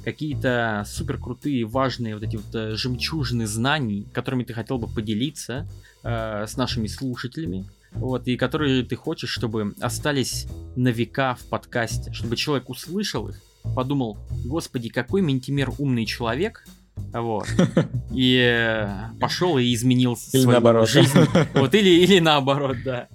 [0.03, 5.67] Какие-то супер крутые, важные вот эти вот э, жемчужины знаний, которыми ты хотел бы поделиться
[6.03, 7.65] э, с нашими слушателями?
[7.95, 13.39] вот, и которые ты хочешь, чтобы остались на века в подкасте, чтобы человек услышал их
[13.75, 16.65] подумал, господи, какой Ментимер умный человек,
[17.13, 17.47] вот.
[18.11, 18.87] И э,
[19.19, 20.89] пошел и изменил или свою наоборот.
[20.89, 21.17] жизнь.
[21.53, 23.07] Вот, или, или наоборот, да.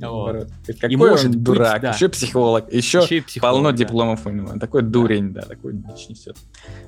[0.00, 0.48] Вот.
[0.66, 1.90] Какой и может он дурак, да.
[1.92, 3.76] еще психолог, еще, еще психолог, полно да.
[3.76, 4.58] дипломов у него.
[4.58, 6.36] Такой дурень, да, такой дичь несет.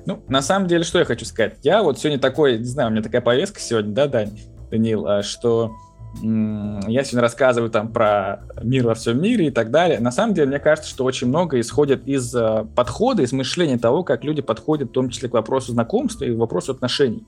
[0.05, 1.57] Ну, на самом деле, что я хочу сказать?
[1.63, 4.39] Я вот сегодня такой, не знаю, у меня такая повестка сегодня, да, Дань,
[4.69, 5.75] Данил, а, что
[6.15, 9.99] я сегодня рассказываю там про мир во всем мире и так далее.
[9.99, 14.03] На самом деле, мне кажется, что очень много исходит из э, подхода, из мышления того,
[14.03, 17.25] как люди подходят, в том числе к вопросу знакомства и вопросу отношений.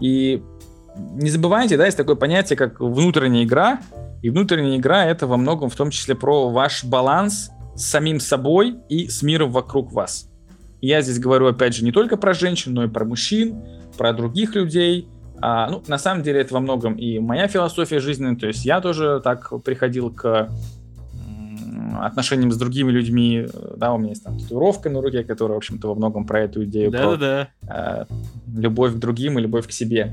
[0.00, 0.42] И
[1.12, 3.80] не забывайте, да, есть такое понятие, как внутренняя игра.
[4.22, 8.76] И внутренняя игра это во многом в том числе про ваш баланс с самим собой
[8.88, 10.30] и с миром вокруг вас.
[10.80, 13.62] я здесь говорю, опять же, не только про женщин, но и про мужчин,
[13.98, 15.06] про других людей–
[15.40, 18.80] а, ну, на самом деле это во многом и моя философия жизненная, то есть я
[18.80, 20.50] тоже так приходил к
[22.00, 25.88] отношениям с другими людьми, да, у меня есть там татуировка на руке, которая, в общем-то,
[25.88, 27.48] во многом про эту идею, да, про да.
[27.68, 28.04] Э,
[28.54, 30.12] любовь к другим и любовь к себе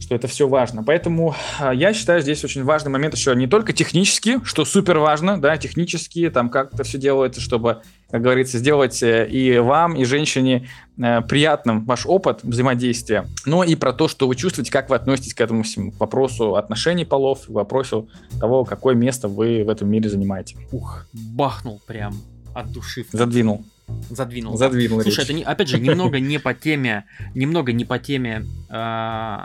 [0.00, 0.82] что это все важно.
[0.82, 5.40] Поэтому а, я считаю, здесь очень важный момент еще не только технически, что супер важно,
[5.40, 10.04] да, технически, там как это все делается, чтобы, как говорится, сделать э, и вам, и
[10.04, 10.68] женщине
[10.98, 15.34] э, приятным ваш опыт взаимодействия, но и про то, что вы чувствуете, как вы относитесь
[15.34, 18.08] к этому всему к вопросу отношений полов, к вопросу
[18.40, 20.56] того, какое место вы в этом мире занимаете.
[20.72, 22.14] Ух, бахнул прям
[22.54, 23.04] от души.
[23.12, 23.64] Задвинул.
[24.10, 24.56] Задвинул.
[24.56, 25.00] Задвинул.
[25.02, 25.24] Слушай, речь.
[25.24, 29.38] это не, опять же немного не по теме, немного не по теме э,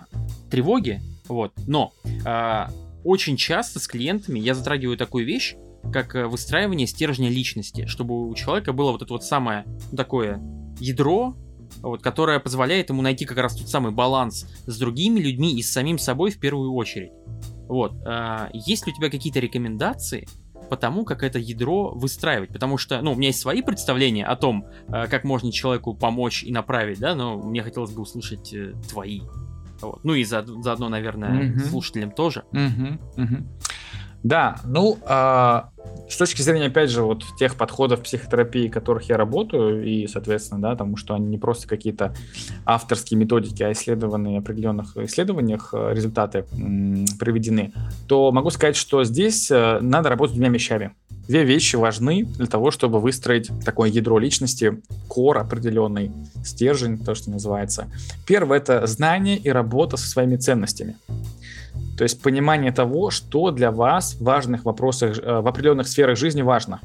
[0.49, 1.53] тревоги, вот.
[1.67, 1.93] Но
[2.25, 2.67] э,
[3.03, 5.55] очень часто с клиентами я затрагиваю такую вещь,
[5.91, 9.65] как э, выстраивание стержня личности, чтобы у человека было вот это вот самое
[9.95, 10.41] такое
[10.79, 11.35] ядро,
[11.81, 15.71] вот, которая позволяет ему найти как раз тот самый баланс с другими людьми и с
[15.71, 17.11] самим собой в первую очередь.
[17.67, 20.27] Вот, э, есть ли у тебя какие-то рекомендации
[20.69, 22.49] по тому, как это ядро выстраивать?
[22.49, 26.43] Потому что, ну, у меня есть свои представления о том, э, как можно человеку помочь
[26.43, 29.21] и направить, да, но мне хотелось бы услышать э, твои.
[29.81, 30.03] Вот.
[30.03, 31.59] Ну и за, заодно, наверное, mm-hmm.
[31.59, 32.45] слушателям тоже.
[32.51, 32.99] Mm-hmm.
[33.17, 33.43] Mm-hmm.
[34.23, 35.69] Да, ну, а,
[36.09, 40.71] с точки зрения, опять же, вот тех подходов психотерапии, которых я работаю, и, соответственно, да,
[40.71, 42.15] потому что они не просто какие-то
[42.65, 47.73] авторские методики, а исследованные в определенных исследованиях э, результаты м, проведены,
[48.07, 50.93] то могу сказать, что здесь э, надо работать двумя вещами.
[51.27, 56.11] Две вещи важны для того, чтобы выстроить такое ядро личности, кор определенный,
[56.43, 57.87] стержень, то, что называется.
[58.27, 60.97] Первое— это знание и работа со своими ценностями.
[61.97, 66.41] То есть понимание того, что для вас в важных вопросах, э, в определенных сферах жизни
[66.41, 66.79] важно.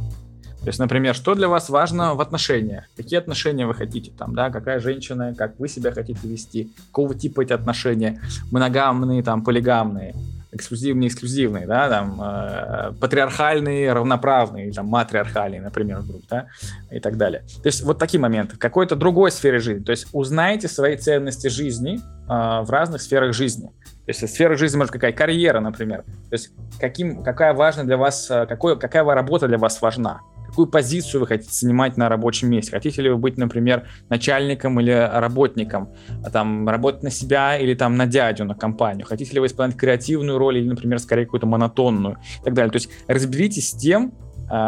[0.61, 2.85] То есть, например, что для вас важно в отношениях?
[2.97, 4.51] Какие отношения вы хотите там, да?
[4.51, 6.73] Какая женщина, как вы себя хотите вести?
[6.89, 8.21] Какого типа эти отношения?
[8.51, 10.15] Моногамные, там, полигамные?
[10.51, 16.47] эксклюзивные, эксклюзивные, да, там, э, патриархальные, равноправные, там, матриархальные, например, вдруг, да,
[16.91, 17.43] и так далее.
[17.63, 18.57] То есть вот такие моменты.
[18.57, 19.85] В какой-то другой сфере жизни.
[19.85, 23.71] То есть узнайте свои ценности жизни э, в разных сферах жизни.
[24.09, 26.03] То есть сфера жизни может какая карьера, например.
[26.03, 26.51] То есть
[26.81, 30.23] каким, какая важна для вас, э, какой, какая работа для вас важна.
[30.47, 32.71] Какую позицию вы хотите занимать на рабочем месте?
[32.71, 35.93] Хотите ли вы быть, например, начальником или работником?
[36.25, 39.07] А там, работать на себя или там на дядю, на компанию?
[39.07, 42.17] Хотите ли вы исполнять креативную роль или, например, скорее какую-то монотонную?
[42.41, 42.73] И так далее.
[42.73, 44.15] То есть разберитесь с тем,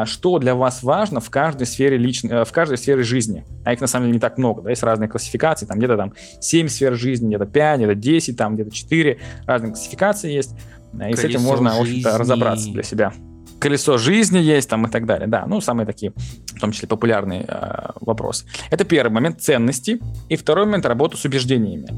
[0.06, 3.44] что для вас важно в каждой сфере личной, э, в каждой сфере жизни.
[3.64, 6.12] А их на самом деле не так много, да, есть разные классификации, там где-то там
[6.40, 10.54] 7 сфер жизни, где-то 5, где-то 10, там где-то 4, разные классификации есть.
[10.94, 11.78] И Колесо с этим можно, жизни.
[11.78, 13.12] в общем-то, разобраться для себя.
[13.60, 16.12] Колесо жизни есть там и так далее, да, ну, самые такие,
[16.56, 18.46] в том числе, популярные э, вопросы.
[18.70, 21.88] Это первый момент ценности, и второй момент работа с убеждениями.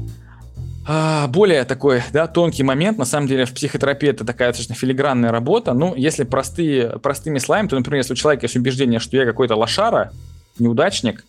[0.85, 2.97] А, более такой, да, тонкий момент.
[2.97, 5.73] На самом деле в психотерапии это такая достаточно филигранная работа.
[5.73, 9.55] Ну, если простые, простыми словами, то, например, если у человека есть убеждение, что я какой-то
[9.55, 10.11] лошара,
[10.59, 11.25] неудачник,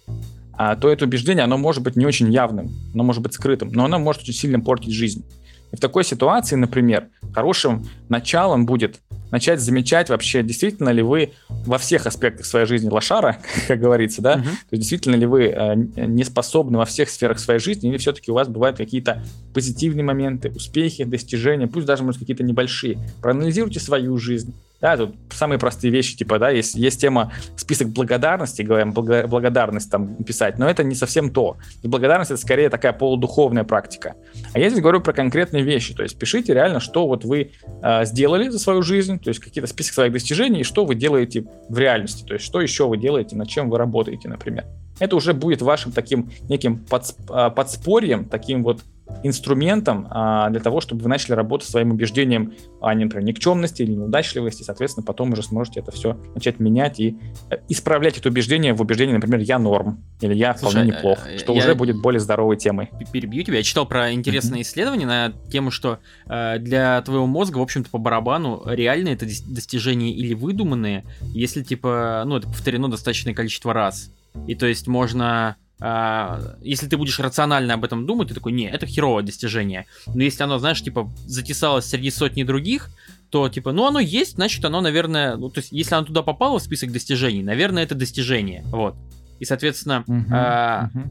[0.57, 3.85] а, то это убеждение, оно может быть не очень явным, оно может быть скрытым, но
[3.85, 5.25] оно может очень сильно портить жизнь.
[5.73, 9.01] И в такой ситуации, например, хорошим началом будет
[9.35, 14.37] начать замечать вообще, действительно ли вы во всех аспектах своей жизни лошара, как говорится, да,
[14.37, 14.43] uh-huh.
[14.45, 18.31] то есть действительно ли вы э, не способны во всех сферах своей жизни, или все-таки
[18.31, 22.97] у вас бывают какие-то позитивные моменты, успехи, достижения, пусть даже, может, какие-то небольшие.
[23.23, 24.55] Проанализируйте свою жизнь,
[24.85, 30.15] да, тут самые простые вещи, типа, да, есть, есть тема список благодарности, говорим, благодарность там
[30.17, 31.57] писать, но это не совсем то.
[31.83, 34.15] Благодарность это скорее такая полудуховная практика.
[34.53, 38.05] А я здесь говорю про конкретные вещи, то есть пишите реально, что вот вы э,
[38.05, 41.79] сделали за свою жизнь, то есть какие-то список своих достижений, и что вы делаете в
[41.79, 44.67] реальности, то есть что еще вы делаете, над чем вы работаете, например.
[44.99, 48.83] Это уже будет вашим таким неким подспорьем, таким вот
[49.23, 54.63] инструментом а, для того, чтобы вы начали работать своим убеждением о, например, никчемности или неудачливости,
[54.63, 57.19] соответственно, потом уже сможете это все начать менять и
[57.51, 61.39] э, исправлять это убеждение в убеждение, например, я норм или я Слушай, вполне неплох, э,
[61.39, 62.91] что я уже будет более здоровой темой.
[63.13, 64.63] Перебью тебя, я читал про интересное mm-hmm.
[64.63, 70.13] исследование на тему, что э, для твоего мозга, в общем-то, по барабану реально это достижения
[70.13, 74.11] или выдуманные, если, типа, ну, это повторено достаточное количество раз.
[74.47, 78.71] И то есть можно а, если ты будешь рационально об этом думать, ты такой, не,
[78.71, 79.87] это херовое достижение.
[80.07, 82.91] Но если оно, знаешь, типа, затесалось среди сотни других,
[83.31, 86.59] то, типа, ну, оно есть, значит, оно, наверное, ну, то есть, если оно туда попало
[86.59, 88.95] в список достижений, наверное, это достижение, вот.
[89.41, 91.09] И, соответственно, uh-huh, а, uh-huh.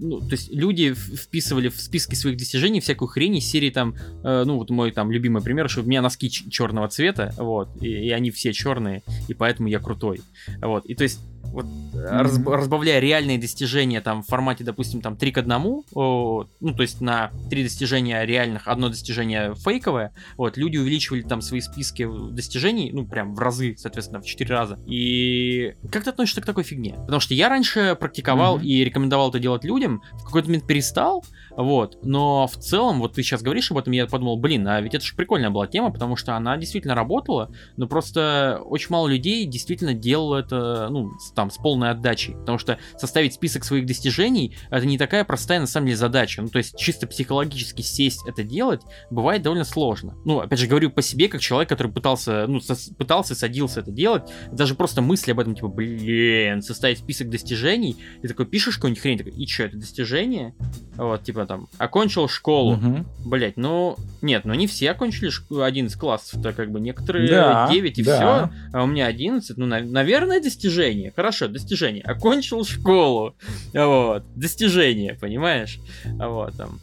[0.00, 4.44] Ну, то есть люди вписывали в списки своих достижений всякую хрень из серии там, э,
[4.46, 8.10] ну вот мой там любимый пример, что у меня носки черного цвета, вот, и, и
[8.10, 10.20] они все черные, и поэтому я крутой,
[10.62, 12.08] вот, и то есть вот, mm-hmm.
[12.08, 15.52] раз, разбавляя реальные достижения там в формате, допустим, там 3 к 1,
[15.94, 21.40] о, ну, то есть на 3 достижения реальных, одно достижение фейковое, вот, люди увеличивали там
[21.40, 24.78] свои списки достижений, ну, прям в разы, соответственно, в 4 раза.
[24.86, 26.94] И как ты относишься к такой фигне?
[27.04, 28.64] Потому что я раньше практиковал mm-hmm.
[28.64, 31.24] и рекомендовал это делать людям, в какой-то момент перестал,
[31.58, 34.94] вот, но в целом, вот ты сейчас говоришь об этом, я подумал, блин, а ведь
[34.94, 39.44] это же прикольная была тема, потому что она действительно работала, но просто очень мало людей
[39.44, 42.34] действительно делало это, ну, там, с полной отдачей.
[42.36, 46.42] Потому что составить список своих достижений это не такая простая на самом деле задача.
[46.42, 50.14] Ну, то есть чисто психологически сесть это делать бывает довольно сложно.
[50.24, 53.90] Ну, опять же, говорю по себе, как человек, который пытался, ну, со- пытался, садился это
[53.90, 54.30] делать.
[54.52, 57.96] Даже просто мысли об этом, типа, блин, составить список достижений.
[58.22, 60.54] Ты такой пишешь какую-нибудь хрень, такой, и что, это достижение?
[60.96, 62.76] Вот, типа там, окончил школу.
[62.76, 63.06] Мгм.
[63.24, 67.68] Блять, ну, нет, ну не все окончили шк- 11 классов, то как бы некоторые Да,
[67.70, 68.16] 9 и да.
[68.16, 71.12] все, а у меня 11, ну, на- наверное, достижение.
[71.16, 72.04] Хорошо, достижение.
[72.04, 73.34] Окончил школу.
[73.74, 75.78] Вот, достижение, понимаешь?
[76.04, 76.78] Вот, там.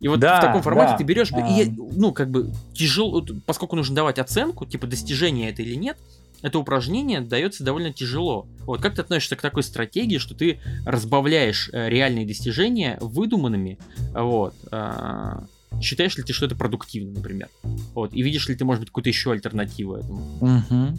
[0.00, 1.40] И вот Да, в таком формате да, ты берешь, а.
[1.60, 5.98] и, ну, как бы, тяжело, поскольку нужно давать оценку, типа, достижение это или нет,
[6.42, 8.46] это упражнение дается довольно тяжело.
[8.60, 13.78] Вот как ты относишься к такой стратегии, что ты разбавляешь э, реальные достижения выдуманными,
[14.14, 15.44] вот, а,
[15.80, 17.48] считаешь ли ты, что это продуктивно, например?
[17.94, 20.38] Вот, и видишь ли ты, может быть, какую-то еще альтернативу этому?
[20.40, 20.98] Мгм.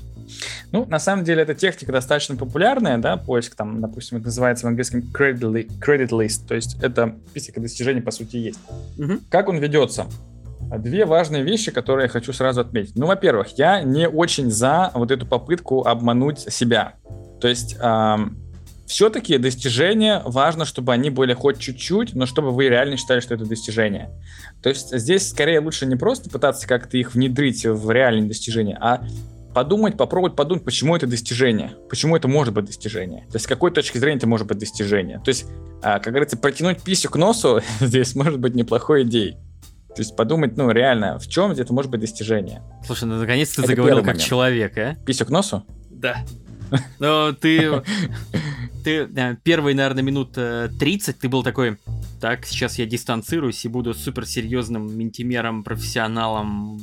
[0.72, 4.70] Ну, на самом деле, эта техника достаточно популярная, да, поиск там, допустим, это называется в
[4.70, 8.60] английском credit, li- credit list, то есть это список достижений, по сути, есть.
[8.98, 9.22] Мгм.
[9.30, 10.08] Как он ведется?
[10.80, 12.95] Две важные вещи, которые я хочу сразу отметить.
[12.95, 16.93] Ну, во-первых, я не очень за вот эту попытку обмануть себя.
[17.39, 17.76] То есть
[18.91, 23.45] все-таки достижения важно, чтобы они были хоть чуть-чуть, но чтобы вы реально считали, что это
[23.45, 24.09] достижение.
[24.61, 29.01] То есть здесь скорее лучше не просто пытаться как-то их внедрить в реальные достижения, а
[29.55, 33.22] подумать, попробовать подумать, почему это достижение, почему это может быть достижение.
[33.28, 35.19] То есть с какой точки зрения это может быть достижение.
[35.24, 35.45] То есть,
[35.82, 39.38] а, как говорится, протянуть писю к носу здесь может быть неплохой идеей.
[39.96, 42.62] То есть подумать, ну, реально, в чем это может быть достижение?
[42.86, 44.22] Слушай, ну наконец-то ты Это заговорил как момент.
[44.24, 44.96] человек, а?
[45.06, 45.66] Писю к носу?
[45.89, 46.18] Да.
[46.99, 47.82] Но ты,
[48.84, 51.78] ты э, первые, наверное, минут э, 30 ты был такой,
[52.19, 56.80] так, сейчас я дистанцируюсь и буду суперсерьезным ментимером, профессионалом.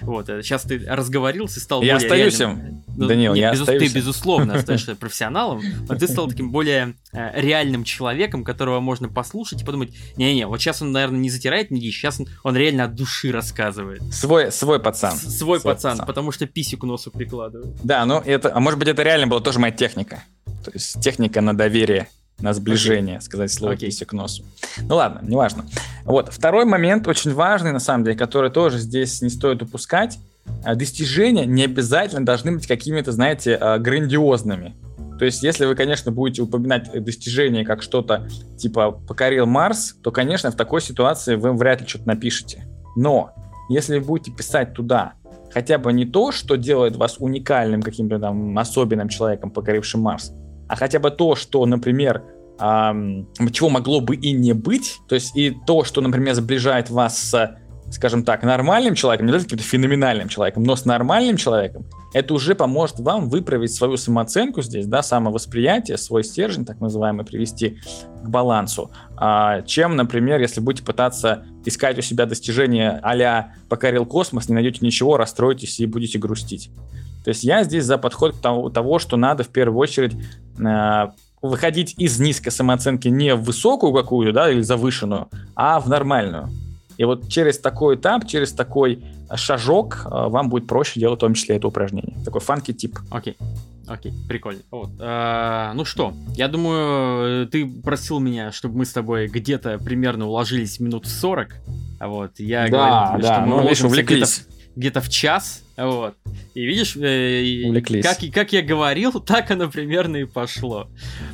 [0.00, 2.82] Вот, э, сейчас ты разговорился, стал Я более остаюсь реальным.
[2.96, 7.40] им, Данил, я безус- остаюсь Ты, безусловно, остаешься профессионалом, а ты стал таким более э,
[7.40, 11.80] реальным человеком, которого можно послушать и подумать, не-не, вот сейчас он, наверное, не затирает мне
[11.90, 14.02] сейчас он, он реально от души рассказывает.
[14.12, 15.16] Свой, свой пацан.
[15.16, 17.74] С- Свой пацан, потому что писю к носу прикладывает.
[17.82, 20.22] Да, ну это, а может быть это реально была тоже моя техника.
[20.64, 22.08] То есть техника на доверие,
[22.40, 24.44] на сближение, сказать слово писю к носу.
[24.80, 25.64] Ну ладно, неважно.
[26.04, 30.18] Вот, второй момент очень важный, на самом деле, который тоже здесь не стоит упускать.
[30.64, 34.74] А, Достижения не обязательно должны быть какими-то, знаете, а, грандиозными.
[35.18, 38.28] То есть, если вы, конечно, будете упоминать достижения как что-то
[38.58, 42.66] типа «покорил Марс», то, конечно, в такой ситуации вы вряд ли что-то напишете.
[42.96, 43.32] Но,
[43.68, 45.12] если вы будете писать туда
[45.52, 50.32] хотя бы не то, что делает вас уникальным каким-то там особенным человеком, покорившим Марс,
[50.68, 52.22] а хотя бы то, что, например,
[52.58, 57.18] ам, чего могло бы и не быть, то есть и то, что, например, сближает вас
[57.18, 57.56] с,
[57.90, 62.54] скажем так, нормальным человеком, не обязательно каким-то феноменальным человеком, но с нормальным человеком, это уже
[62.54, 67.78] поможет вам выправить свою самооценку здесь, да, самовосприятие, свой стержень, так называемый, привести
[68.22, 74.48] к балансу, а, чем, например, если будете пытаться искать у себя достижения а покорил космос,
[74.48, 76.70] не найдете ничего, расстроитесь и будете грустить.
[77.24, 80.14] То есть я здесь за подход тому, того, что надо в первую очередь
[80.58, 81.08] э,
[81.40, 86.48] выходить из низкой самооценки не в высокую какую-то, да, или завышенную, а в нормальную.
[87.02, 89.02] И вот через такой этап, через такой
[89.34, 92.16] шажок э, вам будет проще делать в том числе это упражнение.
[92.24, 92.96] Такой фанки тип.
[93.10, 93.36] Окей.
[93.88, 94.60] Окей, прикольно.
[94.70, 94.90] Вот.
[95.00, 100.78] а, ну что, я думаю, ты просил меня, чтобы мы с тобой где-то примерно уложились
[100.78, 101.56] минут в 40.
[101.98, 104.46] А вот, я говорил тебе, что мы ну, видишь, где-то, увлеклись.
[104.76, 105.64] где-то в час.
[105.76, 106.14] Вот.
[106.54, 110.86] И видишь, э, как, и- как я говорил, так оно примерно и пошло.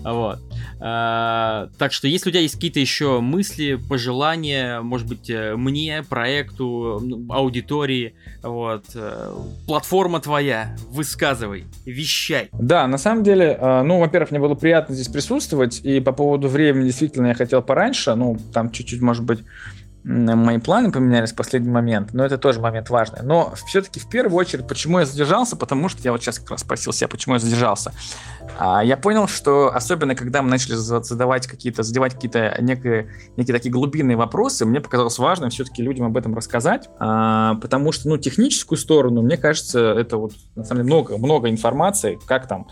[0.03, 0.39] Вот.
[0.79, 7.01] Так что, если у тебя есть какие-то еще мысли, пожелания, может быть, э, мне, проекту,
[7.03, 9.33] ну, аудитории, вот, э,
[9.67, 12.49] платформа твоя, высказывай, вещай.
[12.53, 16.49] Да, на самом деле, э, ну, во-первых, мне было приятно здесь присутствовать, и по поводу
[16.49, 19.41] времени действительно я хотел пораньше, ну, там чуть-чуть, может быть,
[20.05, 23.21] мои планы поменялись в последний момент, но это тоже момент важный.
[23.23, 26.61] Но все-таки в первую очередь, почему я задержался, потому что я вот сейчас как раз
[26.61, 27.93] спросил себя, почему я задержался.
[28.59, 33.55] А, Я понял, что особенно когда мы начали за- задавать какие-то, задавать какие-то некие, некие
[33.55, 38.17] такие глубинные вопросы, мне показалось важным все-таки людям об этом рассказать, а, потому что, ну,
[38.19, 42.69] техническую сторону, мне кажется, это вот, на самом деле, много, много информации, как там,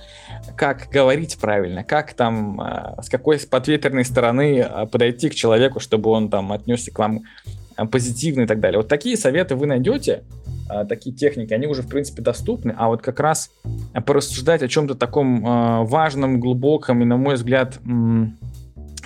[0.56, 6.10] как говорить правильно, как там, а, с какой подветренной стороны а, подойти к человеку, чтобы
[6.10, 7.22] он там отнесся к вам
[7.76, 8.78] а, позитивно и так далее.
[8.78, 10.22] Вот такие советы вы найдете,
[10.88, 13.52] такие техники, они уже, в принципе, доступны, а вот как раз
[14.04, 17.78] порассуждать о чем-то таком важном, глубоком и, на мой взгляд,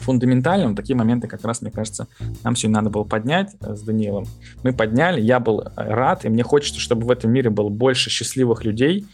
[0.03, 2.09] фундаментальном, такие моменты как раз, мне кажется,
[2.43, 4.25] нам сегодня надо было поднять э, с Даниилом.
[4.63, 8.11] Мы подняли, я был э, рад, и мне хочется, чтобы в этом мире было больше
[8.11, 9.07] счастливых людей,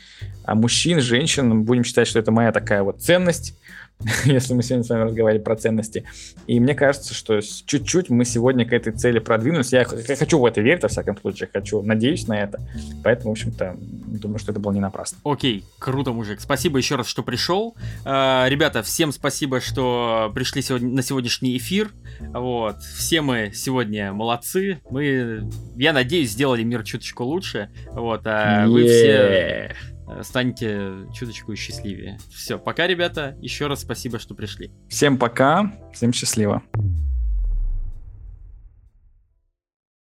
[0.44, 1.64] а мужчин, женщин.
[1.64, 3.56] Будем считать, что это моя такая вот ценность.
[4.24, 6.04] если мы сегодня с вами разговаривали про ценности.
[6.46, 9.72] И мне кажется, что чуть-чуть мы сегодня к этой цели продвинулись.
[9.72, 12.60] Я, я хочу в это верить, во всяком случае, хочу, надеюсь на это.
[13.02, 15.18] Поэтому, в общем-то, думаю, что это было не напрасно.
[15.24, 16.40] Окей, круто, мужик.
[16.40, 17.74] Спасибо еще раз, что пришел.
[18.04, 21.90] Э, ребята, всем спасибо, что пришли сегодня, на сегодняшний эфир.
[22.20, 22.82] Вот.
[22.82, 24.80] Все мы сегодня молодцы.
[24.90, 27.70] Мы, я надеюсь, сделали мир чуточку лучше.
[27.92, 28.22] Вот.
[28.26, 28.68] А yeah.
[28.68, 32.18] вы все станете чуточку счастливее.
[32.30, 33.36] Все, пока, ребята.
[33.40, 34.70] Еще раз спасибо, что пришли.
[34.88, 36.62] Всем пока, всем счастливо.